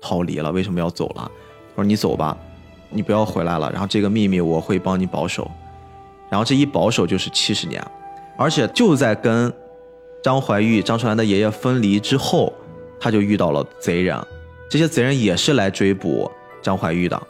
[0.00, 1.28] 逃离了，为什么要走了。
[1.70, 2.38] 他说：“你走吧，
[2.88, 3.68] 你不要回来了。
[3.72, 5.50] 然后这个秘密我会帮你保守。”
[6.30, 7.84] 然后这一保守就是七十年，
[8.38, 9.52] 而且就在跟
[10.22, 12.52] 张怀玉、张春兰的爷爷分离之后，
[13.00, 14.16] 他就遇到了贼人，
[14.68, 16.30] 这些贼人也是来追捕
[16.62, 17.20] 张怀玉的，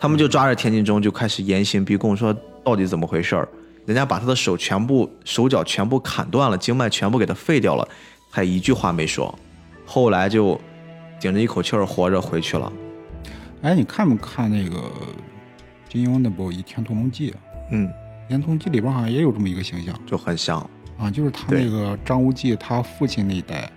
[0.00, 2.34] 他们就抓着田径中就开始严刑逼供，说
[2.64, 3.48] 到底怎么回事儿？
[3.84, 7.86] 人家把他的手全部、手脚全部砍断了，经脉全部给他废掉了，
[8.30, 9.36] 他一句话没说，
[9.84, 10.58] 后来就
[11.20, 12.72] 顶着一口气儿活着回去了。
[13.62, 14.80] 哎，你看没看那个
[15.88, 17.30] 金庸那部《倚天屠龙记》？
[17.70, 17.86] 嗯。
[18.26, 20.58] 《倚天屠龙记》里边好像也有这么一个形象，就很像
[20.96, 23.70] 啊，就是他那个张无忌他父亲那一代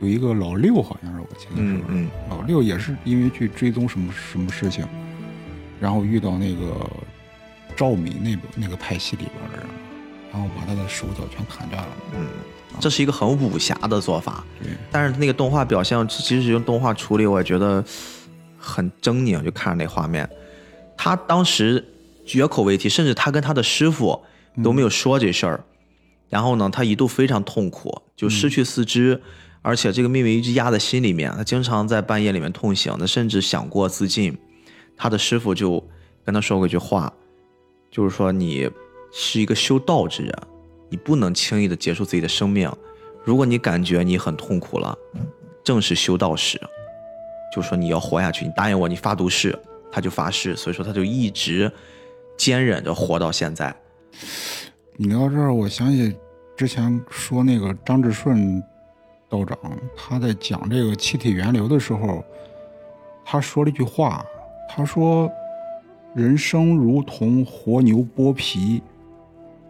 [0.00, 4.86] 有一个老六，好像是我记得是，嗯，老六也是因为去追踪什么什么事情，
[5.80, 6.90] 然后遇到那个
[7.76, 9.66] 赵敏那个那个派系里边的人，
[10.32, 11.90] 然后把他的手脚全砍断了。
[12.16, 12.26] 嗯，
[12.80, 14.72] 这是一个很武侠的做法，对。
[14.90, 17.84] 但是那个动画表现，其实用动画处理，我也觉得
[18.58, 20.28] 很狰狞，就看着那画面，
[20.96, 21.84] 他当时。
[22.26, 24.18] 绝口未提，甚至他跟他的师傅
[24.62, 25.62] 都没有说这事儿。
[26.30, 29.20] 然后呢，他一度非常痛苦，就失去四肢，
[29.64, 31.32] 而且这个秘密一直压在心里面。
[31.32, 34.36] 他经常在半夜里面痛醒，他甚至想过自尽。
[34.96, 35.82] 他的师傅就
[36.24, 37.12] 跟他说过一句话，
[37.90, 38.70] 就是说你
[39.10, 40.32] 是一个修道之人，
[40.88, 42.70] 你不能轻易的结束自己的生命。
[43.24, 44.96] 如果你感觉你很痛苦了，
[45.64, 46.60] 正是修道时，
[47.54, 49.58] 就说你要活下去，你答应我，你发毒誓，
[49.90, 50.54] 他就发誓。
[50.54, 51.72] 所以说他就一直。
[52.36, 53.72] 坚忍着活到现在。
[54.96, 56.12] 你聊到这儿，我想起
[56.56, 58.60] 之前说那个张志顺
[59.28, 59.56] 道长，
[59.96, 62.24] 他在讲这个气体源流的时候，
[63.24, 64.24] 他说了一句话，
[64.68, 65.30] 他说
[66.14, 68.82] ：“人生如同活牛剥皮，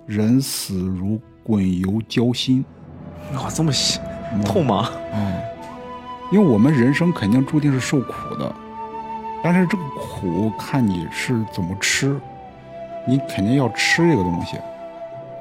[0.07, 2.65] 人死如滚油浇心。”
[3.35, 3.73] 哇，这么
[4.45, 4.91] 痛吗？
[5.13, 5.41] 嗯，
[6.31, 8.55] 因为我们人生肯定注定是受苦的，
[9.43, 12.21] 但是这个苦看你是怎么吃。
[13.07, 14.57] 你肯定要吃这个东西，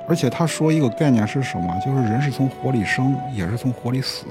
[0.08, 1.74] 而且他说一个概念是什么？
[1.86, 4.26] 就是人是从火里生，也是从火里死。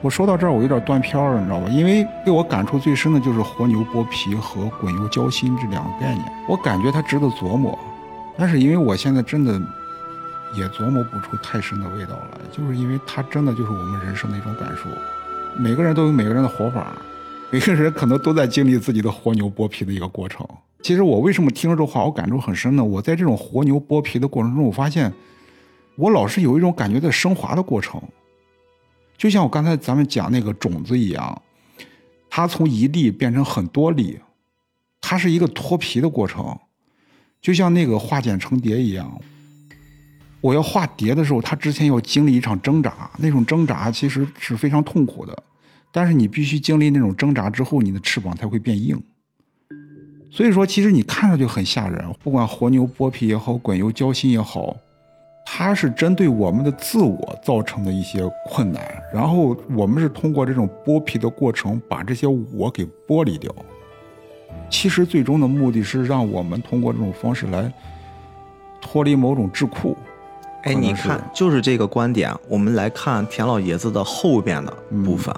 [0.00, 1.68] 我说到这儿，我有点断片了，你知道吧？
[1.68, 7.78] 因为对我感触最深的就是活牛剥皮和滚油浇心这两个概念，我感觉它值得琢磨。
[8.36, 9.60] 但是因为我现在真的
[10.56, 14.88] 也琢磨不出太深的味道来，就是因为它真的就是我们人生的一种感受。
[15.56, 16.92] 每个人都有每个人的活法，
[17.50, 20.46] 每个人可能都在经历自己的活牛剥皮的一个过程。
[20.84, 22.84] 其实我为什么听了这话我感触很深呢？
[22.84, 25.10] 我在这种活牛剥皮的过程中，我发现
[25.96, 27.98] 我老是有一种感觉在升华的过程，
[29.16, 31.42] 就像我刚才咱们讲那个种子一样，
[32.28, 34.18] 它从一粒变成很多粒，
[35.00, 36.54] 它是一个脱皮的过程，
[37.40, 39.10] 就像那个化茧成蝶一样。
[40.42, 45.42] 我要化蝶的时候，它之前要经历一场挣扎，那种挣扎其实是非常痛苦的，
[45.90, 49.02] 但是你必须经历那种挣扎之后，你的翅膀才会变硬。
[50.34, 52.04] 所以说，其实你看着就很吓人。
[52.20, 54.76] 不管活牛剥皮也好，滚油浇心也好，
[55.46, 58.82] 它是针对我们的自我造成的一些困难。
[59.12, 63.54] 然后我们是通过这种剥皮的过程，把这些我给剥离掉。
[64.68, 67.72] 其实最终的目的是让我们通过这种方式来
[68.80, 69.94] 脱离某种桎梏。
[70.64, 72.34] 哎，你看，就是这个观点。
[72.48, 75.32] 我们来看田老爷子的后边的部分。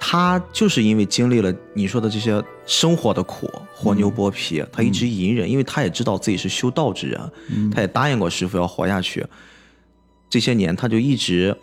[0.00, 7.20] 他就是因为经历了你说的这些生活的苦，活牛剥皮，他一直隐忍，因为他也知道自己是修道之人，
[7.74, 9.26] 他也答应过师傅要活下去。
[10.30, 11.56] 这些年他就一直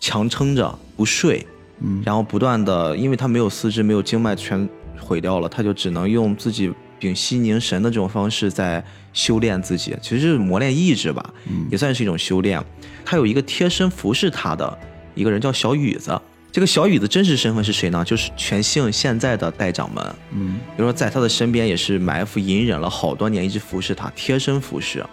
[0.00, 1.46] 强撑着不睡，
[1.80, 4.68] 嗯然后不断的，因为他没有四肢，没有经脉全
[5.00, 11.32] 毁掉了，他就只能用自己屏息凝神的这种方式在修炼自己，其实是磨练意志吧，
[11.70, 12.62] 也算是一种修炼。
[13.04, 14.78] 他有一个贴身服侍他的
[15.14, 16.20] 一个人叫小雨子，
[16.50, 18.04] 这个小雨的真实身份是谁呢？
[18.04, 25.04] 就是全姓现在的代掌门，嗯比如说在他的身边也是埋伏隐忍了好多年，一直服侍他，贴身服侍。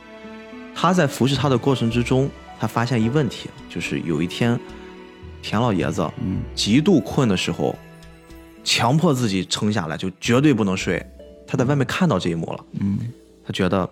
[0.74, 2.30] 他在服侍他的过程之中，
[2.60, 4.60] 他发现一问题，就是有一天，
[5.41, 7.78] 田老爷子嗯极度困的时候，
[8.64, 11.06] 强迫自己撑下来，就绝对不能睡。
[11.45, 12.98] 他在外面看到这一幕了，嗯
[13.45, 13.88] 他觉得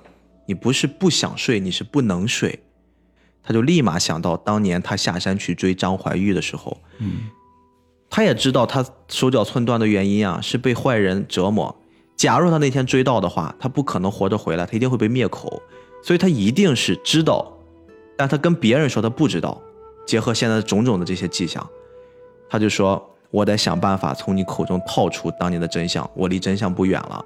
[0.45, 2.57] 你不是不想睡，你是不能睡。
[3.44, 7.30] 他就立马想到当年他下山去追张怀玉的时候，嗯
[8.10, 11.76] 他也知道他手脚寸断的原因啊，是被坏人折磨。
[12.15, 15.61] 假如他那天追到的话，他不可能活着回来，他一定会被灭口。
[16.03, 17.52] 所以他一定是知道，
[18.15, 19.60] 但他跟别人说他不知道。
[20.06, 21.68] 结合现在种种的这些迹象，
[22.49, 27.26] 他就说：“我得想办法从你口中套出当年的真相，我离真相不远了。”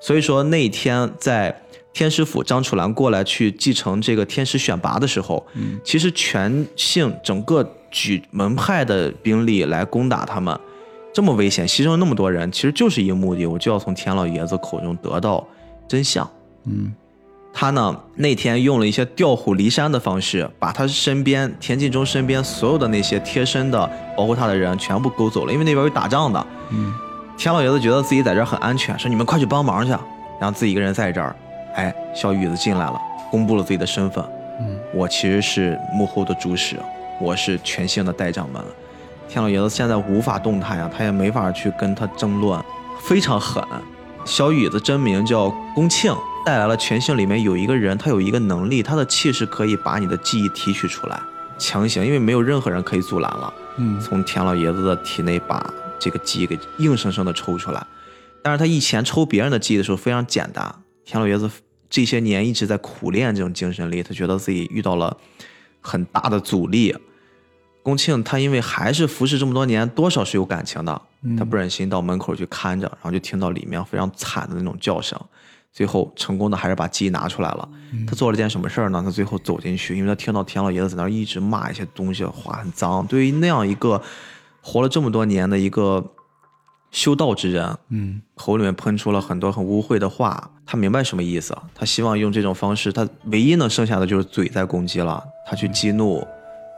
[0.00, 1.63] 所以说那天在
[1.94, 10.58] 天师府，张楚岚过来去继承这个天师选拔的时候，嗯其实全姓整个举门派的兵力来攻打他们，
[11.14, 15.46] 这么危险，牺牲了那么多人，其实就是一个目的，我就要从天老爷子口中得到
[15.88, 16.28] 真相。
[16.66, 16.92] 嗯
[17.56, 26.44] 他呢那天用了一些调虎离山的方式，把他身边田进忠身边所有的那些贴身的保护他的人全部勾走了，因为那边有打仗的。
[26.70, 26.92] 嗯
[27.36, 29.90] 田老爷子觉得自己在这儿很安全，说你们快去帮忙去，
[30.40, 31.36] 然后自己一个人在这儿。
[31.74, 34.24] 哎，小雨子进来了，公布了自己的身份，
[34.60, 36.76] 嗯我其实是幕后的主使，
[37.20, 38.62] 我是全姓的代掌门。
[39.28, 42.62] 天老爷子现在无法动弹呀，他也没法去跟他争论，
[43.00, 43.62] 非常狠。
[44.24, 46.14] 小雨子真名叫龚庆，
[46.46, 51.20] 带来了全姓里面有一个人，他有一个能力，他的气势可以把你的记忆提取出来，
[51.58, 53.52] 强行，因为没有任何人可以阻拦了。
[53.76, 55.68] 嗯从田老爷子的体内把
[55.98, 57.84] 这个记忆给硬生生的抽出来。
[58.40, 60.74] 但是他以前抽别人的记忆的时候非常简单。
[61.04, 61.50] 田老爷子
[61.88, 65.16] 这些年一直在苦练这种精神力，他觉得自己遇到了
[65.80, 66.94] 很大的阻力。
[67.82, 71.02] 宫庆他因为还是服侍这么多年，多少是有感情的，
[71.36, 75.20] 他不忍心到门口去看着，然后就听到里面非常惨的那种叫声。
[75.70, 77.68] 最后成功的还是把记忆拿出来了。
[78.06, 79.02] 他做了件什么事儿呢？
[79.04, 83.06] 他最后走进去，因为他听到田老爷子在那儿一直骂一些东西，话很脏。
[83.06, 84.00] 对于那样一个
[84.62, 86.13] 活了这么多年的一个
[86.94, 91.52] 修道之人，嗯口里面喷出了很多很污秽的话，他明白什么意思。
[91.74, 95.20] 他希望用这种方式，他唯一能剩下的就是嘴在攻击了。
[95.44, 96.24] 他去激怒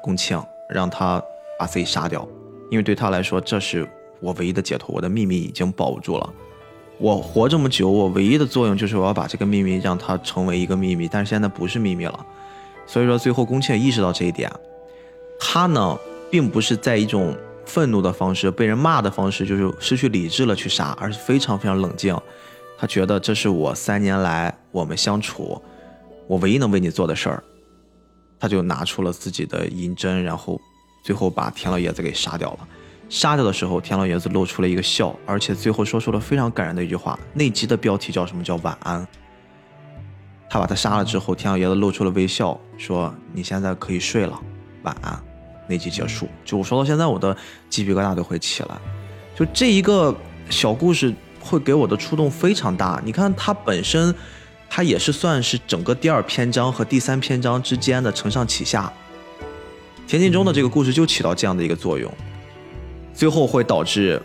[0.02, 1.22] 龚庆，让他
[1.58, 2.26] 把自己杀掉，
[2.70, 3.86] 因为对他来说，这是
[4.18, 6.32] 我唯一的解脱，我的秘密已经保不住了。
[6.96, 12.26] 我活这么久，我唯一的作用就是我要把这个秘密让它成为一个秘密，但是现在不是秘密了。
[12.86, 14.50] 所以说，最后龚庆意识到这一点，
[15.38, 15.98] 他呢，
[16.30, 17.36] 并不是在一种
[17.66, 22.18] 愤怒的方式、被人骂的方式，就是失去理智了去杀，而是非常非常冷静。
[22.78, 25.60] 他觉得这是我三年来我们相处，
[26.26, 27.42] 我唯一能为你做的事儿。
[28.38, 30.60] 他就拿出了自己的银针，然后
[31.02, 32.68] 最后把田老爷子给杀掉了。
[33.08, 37.18] 杀掉的时候，田老爷子露出了一个笑，而且最后说出了非常感人的一句话。
[37.32, 38.42] 那集的标题叫什么？
[38.42, 39.06] 叫晚安。
[40.50, 44.38] 他把他杀了之后，田老爷子露出了微笑，说：“你现在可以睡了，
[44.82, 45.18] 晚安。”
[45.68, 46.28] 那集结束。
[46.44, 47.36] 就我说到现在，我的
[47.68, 48.76] 鸡皮疙瘩都会起来。
[49.34, 50.14] 就这一个
[50.48, 53.00] 小故事，会给我的触动非常大。
[53.04, 54.14] 你看，它本身，
[54.68, 58.92] 它也是算是整个第二篇章和第三篇章之间的承上启下。
[60.06, 62.08] 田径中的这个故事就起到这样的一个作用，
[63.12, 64.22] 最后会导致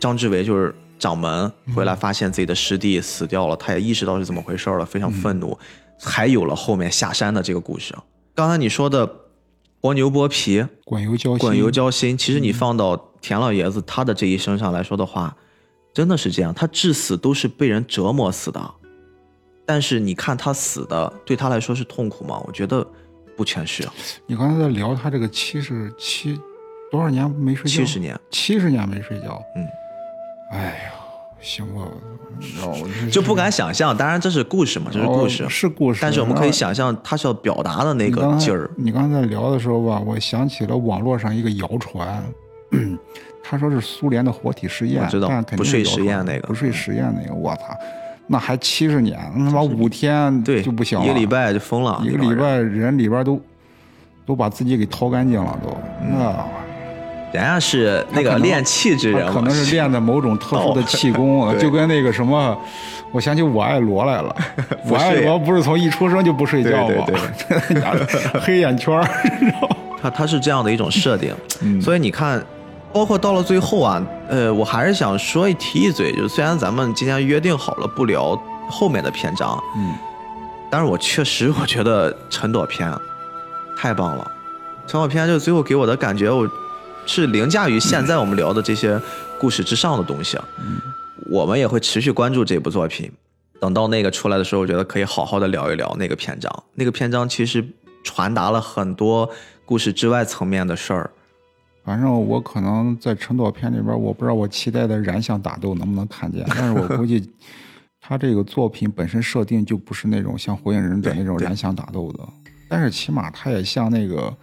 [0.00, 5.56] 张志伟就是掌门回来发现自己的师弟死掉了，他也意识到是怎么回事了，非常愤怒，
[6.00, 7.94] 还有了后面下山的这个故事。
[8.34, 9.08] 刚才你说的
[9.84, 15.36] 活牛剥皮、滚油浇心，滚油浇心，其实你放到田老爷子他的这一生上来说的话，
[15.92, 18.74] 真的是这样，他至死都是被人折磨死的。
[19.66, 22.42] 但是你看他死的对他来说是痛苦吗？
[22.46, 22.82] 我觉得
[23.36, 23.86] 不全是，
[24.26, 26.40] 你刚才在聊他这个七十七
[26.90, 27.76] 多少年没睡觉？
[27.76, 29.38] 七十年，七十年没睡觉。
[29.54, 29.68] 嗯，
[30.52, 30.94] 哎呀，
[31.44, 31.82] 行吧，
[32.56, 33.94] 然后我就不敢想象。
[33.94, 36.00] 当然这是故事嘛，这是故事，哦是故事。
[36.02, 38.70] 但是我们可以想象他是要表达的那个劲儿。
[38.76, 42.24] 你刚才聊的时候吧，我想起了网络上一个谣传，
[43.44, 47.76] 他说是苏联的活体实验，我知道但肯定不睡实验那个不睡实验那个，我操，
[48.26, 53.38] 那还七十年，他妈五天对，就不行了，一个礼拜就疯了，一个礼拜人里边都
[54.24, 55.76] 都把自己给掏干净了，都
[56.10, 56.44] 那
[57.34, 62.56] 人家是那个练气质人可能是练的某种特殊的气功， 对就跟那个什么，
[63.10, 64.36] 我想起我爱罗来了。
[64.88, 67.04] 我爱罗不是从一出生就不睡觉吗？
[67.08, 67.16] 对
[67.80, 69.04] 对 黑眼圈儿，
[70.00, 72.40] 它它是这样的一种设定，嗯所以你看，
[72.92, 78.40] 包括到了最后啊，呃，我还是想说一提一嘴，就是虽然咱们今天约定好了不聊
[78.70, 79.92] 后面的篇章，嗯，
[80.70, 82.88] 但是我确实我觉得陈朵篇
[83.76, 84.30] 太棒了，
[84.86, 86.48] 陈朵篇就最后给我的感觉，我
[87.06, 89.00] 是凌驾于现在我们聊的这些
[89.38, 90.38] 故事之上的东西。
[90.58, 90.80] 嗯
[91.30, 93.10] 我们也会持续关注这部作品，
[93.58, 96.52] 等到那个出来的时候，我觉得可以好好的聊一聊那个篇章。
[96.74, 97.66] 那个篇章其实
[98.02, 99.28] 传达了很多
[99.64, 101.10] 故事之外层面的事儿。
[101.82, 107.26] 反正我可能在陈朵片里边，我不知道我期待的燃相打斗能不能看见，但是我估计
[108.02, 112.20] 他这个作品本身设定就不是那种像《火影忍者》那种燃相打斗的，
[112.68, 114.16] 但是起码他也像那个《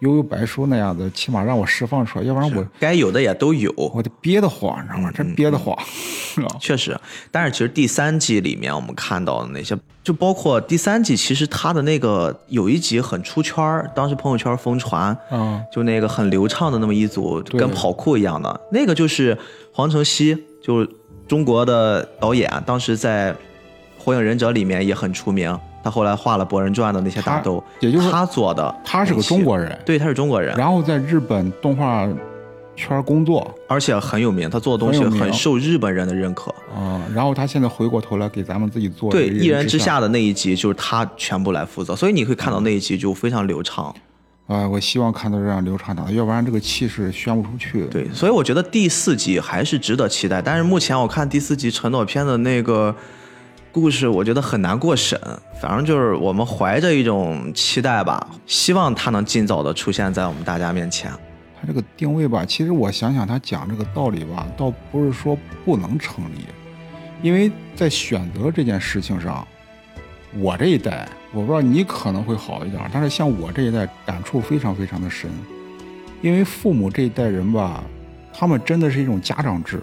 [0.00, 5.10] 悠悠白书》那样的，起码让我释放出来，要不然我该有的也都有，我得憋得慌，你知道吗？
[5.10, 5.76] 真憋得慌？
[6.60, 6.98] 确实。
[7.32, 19.36] 但是其实第三季里面我们看到的那些，就包括第三季，其实他的那个有一集很出圈儿，当时朋友圈疯传，嗯，就那个很流畅的那么一组，跟跑酷一样的，那个就是
[19.72, 20.88] 黄承熙，就是
[21.26, 23.32] 中国的导演，当时在
[23.98, 25.58] 《火影忍者》里面也很出名。
[25.88, 28.74] 他后来画了《博人传》的那些打斗，也就是他做的。
[28.84, 32.06] 他是个中国人，对，他是中国人，然后在日本动画
[32.76, 36.54] 圈工作而且很有名，他做的东西很受日本人的认可。
[36.76, 43.94] 啊，然后他现在回过头来给咱们自己做对，一人之下下的那一集就是他全部来负责，所以你会看到那一集就非常流畅。
[44.46, 47.86] 啊，我希望看到这样流畅的，要不然这个气势宣不出去。
[47.86, 50.42] 对，所以我觉得第四集还是值得期待。
[50.42, 52.94] 但是目前我看第四集陈朵篇的那个
[53.72, 55.20] 故事，我觉得很难过审。
[55.60, 61.10] 反正就是我们怀着一种期待吧，希望他能尽早的出现在我们大家面前。
[61.60, 66.46] 他这个定位吧，其实我想想，他讲这个道理吧，倒不是说不能成立，
[67.20, 69.46] 因为在选择这件事情上，
[70.36, 75.28] 我这一代，我不知道你可能会好一点，但是像我这一代感触非常非常的深，
[76.22, 77.82] 因为父母这一代人吧，
[78.32, 79.82] 他们真的是一种家长制，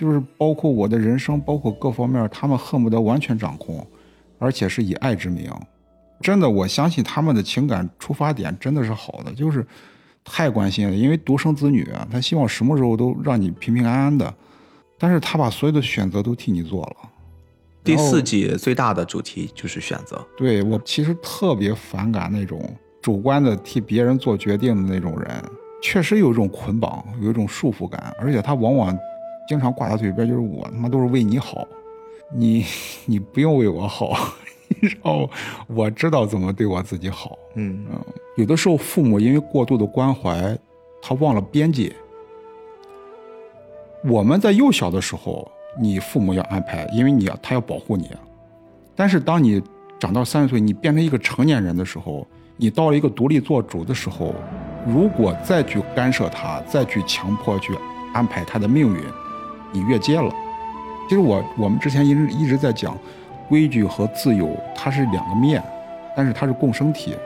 [0.00, 3.86] 就是包括我的人生，包括各方面，他们恨不得完全掌控，
[4.38, 5.52] 而且是以爱之名。
[6.22, 9.66] 真的，我相信他们的情感出发点真的是好的，就是
[10.24, 10.96] 太关心了。
[10.96, 14.32] 因为独生子女啊，他希望什么时候都让你平平安安的，
[14.98, 16.96] 但是他把所有的选择都替你做了。
[17.84, 20.26] 第四季最大的主题就是选择。
[20.34, 25.44] 对我其实特别反感那种主观的替别人做决定的那种人，
[25.82, 28.98] 确实有一种捆绑，有一种束缚感，而且他往往
[29.50, 31.66] 经常挂在嘴边，就是我他妈都是为你好，
[32.32, 32.64] 你
[33.04, 34.12] 你不用为我好，
[34.80, 35.28] 然后
[35.66, 37.36] 我知道怎么对我自己好。
[37.56, 38.00] 嗯，嗯，
[38.36, 40.56] 有的时候父母因为过度的关怀，
[41.02, 41.92] 他忘了边界。
[44.04, 45.50] 我们在幼小的时候，
[45.80, 48.08] 你父母要安排，因为你要他要保护你。
[48.94, 49.60] 但是当你
[49.98, 52.24] 长到三十岁，你变成一个成年人的时候，
[52.56, 54.32] 你到了一个独立做主的时候，
[54.86, 57.76] 如果再去干涉他，再去强迫去
[58.14, 59.02] 安排他的命运，
[59.72, 60.32] 你越界了。
[61.08, 62.96] 其实我我们之前一直一直在讲，
[63.48, 65.62] 规矩和自由它是两个面，
[66.16, 67.16] 但是它是共生体。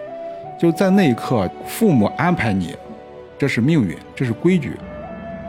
[0.59, 2.75] 就在那一刻，父母安排你，
[3.37, 4.79] 这是命运，这是规矩，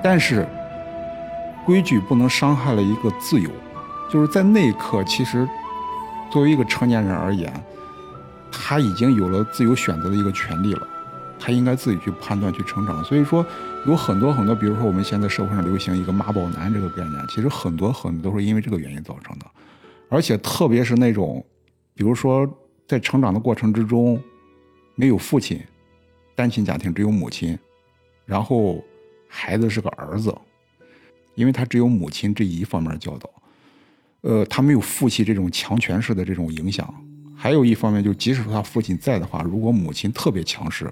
[0.03, 0.45] 但是
[1.65, 3.49] 规矩不能伤害了一个自由。
[4.11, 5.47] 就是在那一刻，其实
[6.29, 7.51] 作为一个成年人而言，
[8.51, 10.81] 他已经有了自由选择的一个权利了，
[11.45, 13.03] 他应该自己去判断、去成长。
[13.03, 13.45] 所以说，
[13.85, 19.45] 有很多很多，比如说我们现在社会上流行一个“妈宝男”这个概念，其实很多很多都是因为这个原因造成的。
[20.09, 21.45] 而且特别是那种，
[21.93, 22.51] 比如说
[22.87, 24.19] 在成长的过程之中，
[24.95, 25.61] 没有父亲，
[26.33, 27.55] 单亲家庭只有母亲，
[28.25, 28.83] 然后
[29.27, 30.35] 孩子是个儿子，
[31.35, 33.29] 因为他只有母亲这一方面教导，
[34.21, 36.91] 呃，他没有父亲这种强权式的这种影响。
[37.37, 40.91] 还有一方面，就即使他父亲在的话，如果母亲特别强势，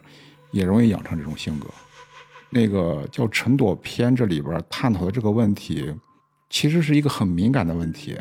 [0.53, 1.67] 也容易养成这种性格。
[2.49, 5.93] 那个叫《陈朵篇》这里边探讨的这个问题，
[6.49, 8.17] 其实是一个很敏感的问题。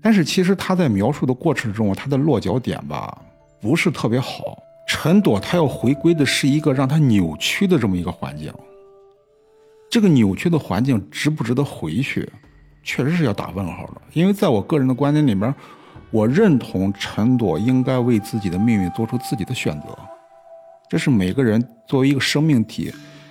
[0.00, 3.18] 但是其实他在描述的过程中，他的落脚点吧
[3.60, 4.58] 不是特别好。
[4.86, 8.52] 陈朵他要回归的是一个让他扭曲的这么一个环境。
[9.90, 12.30] 这个扭曲的环境值不值得回去，
[12.82, 14.02] 确实是要打问号的。
[14.12, 15.54] 因为在我个人的观点里面，
[16.10, 19.98] 我认同陈朵应该为自己的命运做出自己的选择。
[20.94, 22.88] 这是每个人作为一个生命体，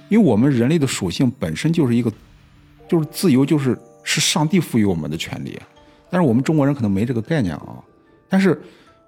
[0.10, 2.12] 因为我们人类的属性本身就是一个，
[2.90, 5.58] 就是自由，就是是上帝赋予我们的权利。
[6.10, 7.82] 但是我们中国人可能没这个概念啊。
[8.28, 8.62] 但是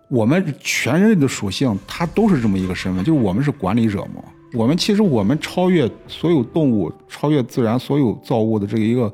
[0.07, 4.23] 我们全人类的属性，它都是这么一个身份，就是我们是管理者嘛。
[4.53, 9.11] 我们其实我们超越所有动物、超越自然所有造物的这个一个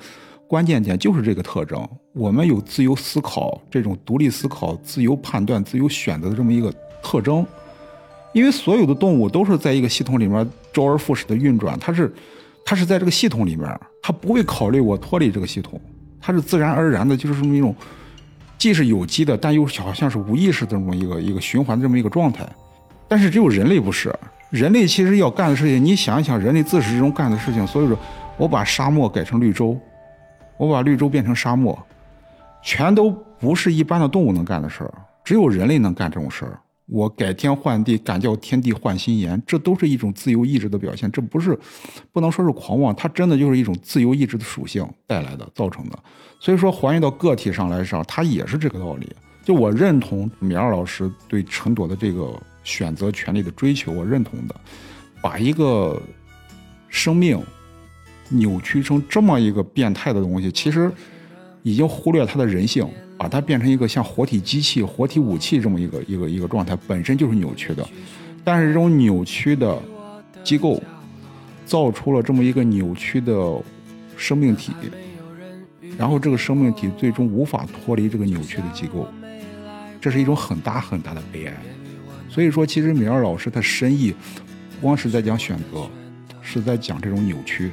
[0.47, 1.84] 关键点就是这个特征。
[2.13, 7.43] 我们有自由思考、这种独立思考、自由判断、自由选择的这么一个特征。
[8.34, 12.14] 因为所有的动物都是在一个系统里面周而复始的运转，它是
[12.66, 13.68] 它是在这个系统里面，
[14.02, 15.80] 它不会考虑我脱离这个系统，
[16.20, 17.76] 它是自然而然的，就是这么一种
[18.58, 22.48] 既是有机的，但又好像是无意识的这么一个一个循环的这么一个状态。
[23.08, 24.14] 但是只有人类不是。
[24.49, 27.98] 人类其实要干的事情，你想一想，人类自始至终干的事情，所以说，
[28.38, 29.80] 我把沙漠改成绿洲，
[30.58, 31.78] 我把绿洲变成沙漠，
[32.62, 33.10] 全都
[33.40, 34.94] 不是一般的动物能干的事儿，
[35.24, 36.60] 只有人类能干这种事儿。
[36.91, 41.57] 我改天换地，敢叫天地换新颜，这都是一种自由意志的表现，这不是
[42.11, 45.97] 不能说是狂妄，它真的就是一种自由意志的属性带来的造成的。
[46.39, 49.09] 所以说，还原到个体上来上，它也是这个道理。
[49.43, 52.31] 就我认同米二老师对陈朵的这个。
[52.63, 54.53] 选择权利的追求，我认同的。
[55.19, 55.99] 把一个
[56.89, 57.43] 生命
[58.30, 60.91] 扭曲成这么一个变态的东西，其实
[61.63, 62.88] 已经忽略它的人性，
[63.22, 67.88] 把它变成一个像活体机器、活体武器这么一个一个一个状态，本身就是扭曲的。
[68.43, 69.80] 但是这种扭曲的
[70.43, 70.81] 机构，
[71.64, 73.61] 造出了这么一个扭曲的
[74.18, 74.72] 生命体，
[75.99, 79.07] 然后这个生命体最终无法脱离这个扭曲的机构，
[80.02, 81.53] 这是一种很大很大的悲哀。
[82.27, 84.15] 所以说，其实米二老师他深意，
[84.81, 85.88] 光是在讲选择，
[86.41, 87.69] 是在讲这种扭曲，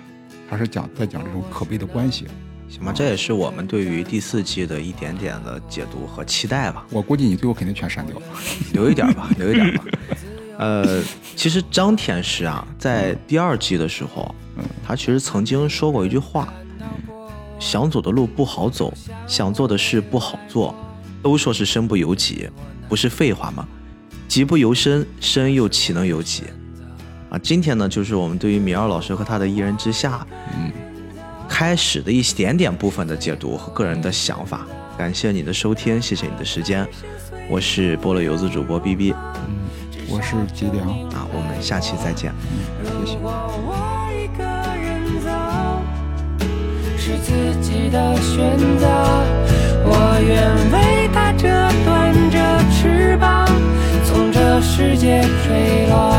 [0.46, 2.26] 还是讲在讲这种可悲的关系？
[2.68, 6.86] 行吧，这也是我们对于第四季的一点点的解读和期待吧。
[6.90, 8.20] 我估计你最后肯定全删掉，
[8.72, 9.84] 留一点吧，留一点吧。
[10.58, 11.02] 呃，
[11.36, 16.52] 其实张天师啊，在第二季的时候，嗯，他其实曾经说过一句话：
[17.58, 18.92] 想走的路不好走，
[19.26, 20.74] 想做的事不好做，
[21.22, 22.50] 都说是身不由己，
[22.88, 23.66] 不是废话吗？
[24.26, 26.42] 己不由身，身又岂能由己？
[27.30, 30.26] 啊，今天呢，就是我们对于米二老师和他的一人之下，
[30.56, 30.72] 嗯，
[31.48, 34.66] 开始的一点点部分的解读和个人的想法。
[34.96, 36.86] 感谢你的收听，谢谢你的时间，
[37.48, 39.14] 我是菠萝油子主播 B B，
[39.46, 39.56] 嗯，
[40.08, 40.88] 我是吉良。
[41.10, 42.32] 啊，我们下期再见，
[42.80, 43.18] 嗯，谢谢。
[54.04, 56.17] 从这世界坠落，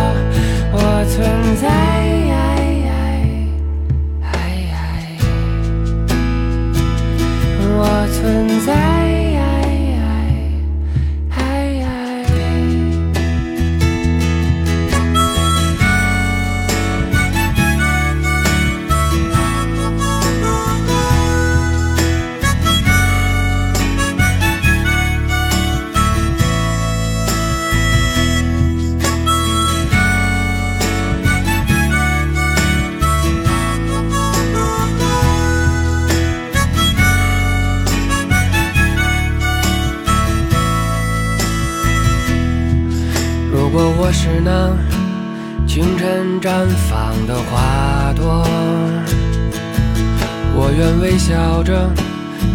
[50.69, 51.89] 我愿微笑着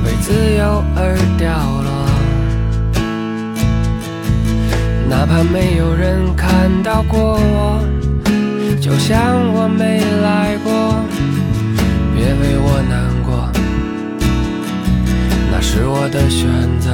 [0.04, 1.50] 为自由而掉
[1.82, 1.90] 落，
[5.08, 7.82] 哪怕没有人看到过我，
[8.80, 9.18] 就像
[9.52, 10.70] 我没来过。
[12.14, 13.50] 别为我难过，
[15.50, 16.92] 那是我的选择。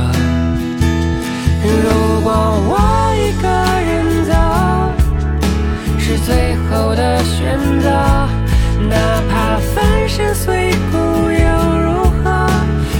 [1.62, 2.32] 如果
[2.64, 2.80] 我
[3.14, 3.46] 一个
[3.84, 4.32] 人走。
[5.98, 7.86] 是最后的选择，
[8.88, 8.96] 哪
[9.28, 10.96] 怕粉身碎骨
[11.30, 11.88] 又如
[12.22, 12.48] 何？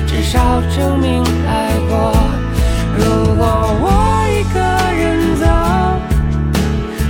[0.06, 2.12] 至少证明爱过。
[2.96, 3.42] 如果
[3.80, 3.84] 我
[4.28, 4.58] 一个
[4.92, 5.44] 人走，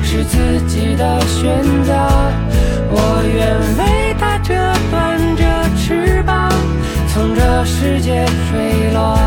[0.02, 1.92] 是自己的选择，
[2.90, 2.94] 我
[3.24, 3.38] 愿
[3.78, 4.54] 为他折
[4.90, 5.42] 断这
[5.76, 6.50] 翅膀，
[7.12, 9.18] 从这世界坠落。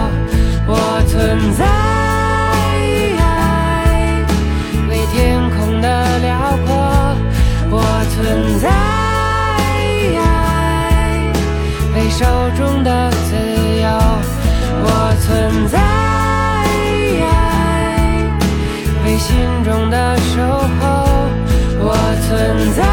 [0.65, 1.61] 我存在。
[4.89, 5.85] 为天空的
[6.19, 6.71] 辽阔，
[7.69, 7.81] 我
[8.13, 8.65] 存在，
[12.15, 12.25] 手
[12.55, 13.35] 中的自
[13.81, 13.89] 由
[14.85, 15.79] 我存在。
[19.03, 20.43] 为心中的守
[20.79, 21.29] 候
[21.79, 21.95] 我
[22.27, 22.92] 存在。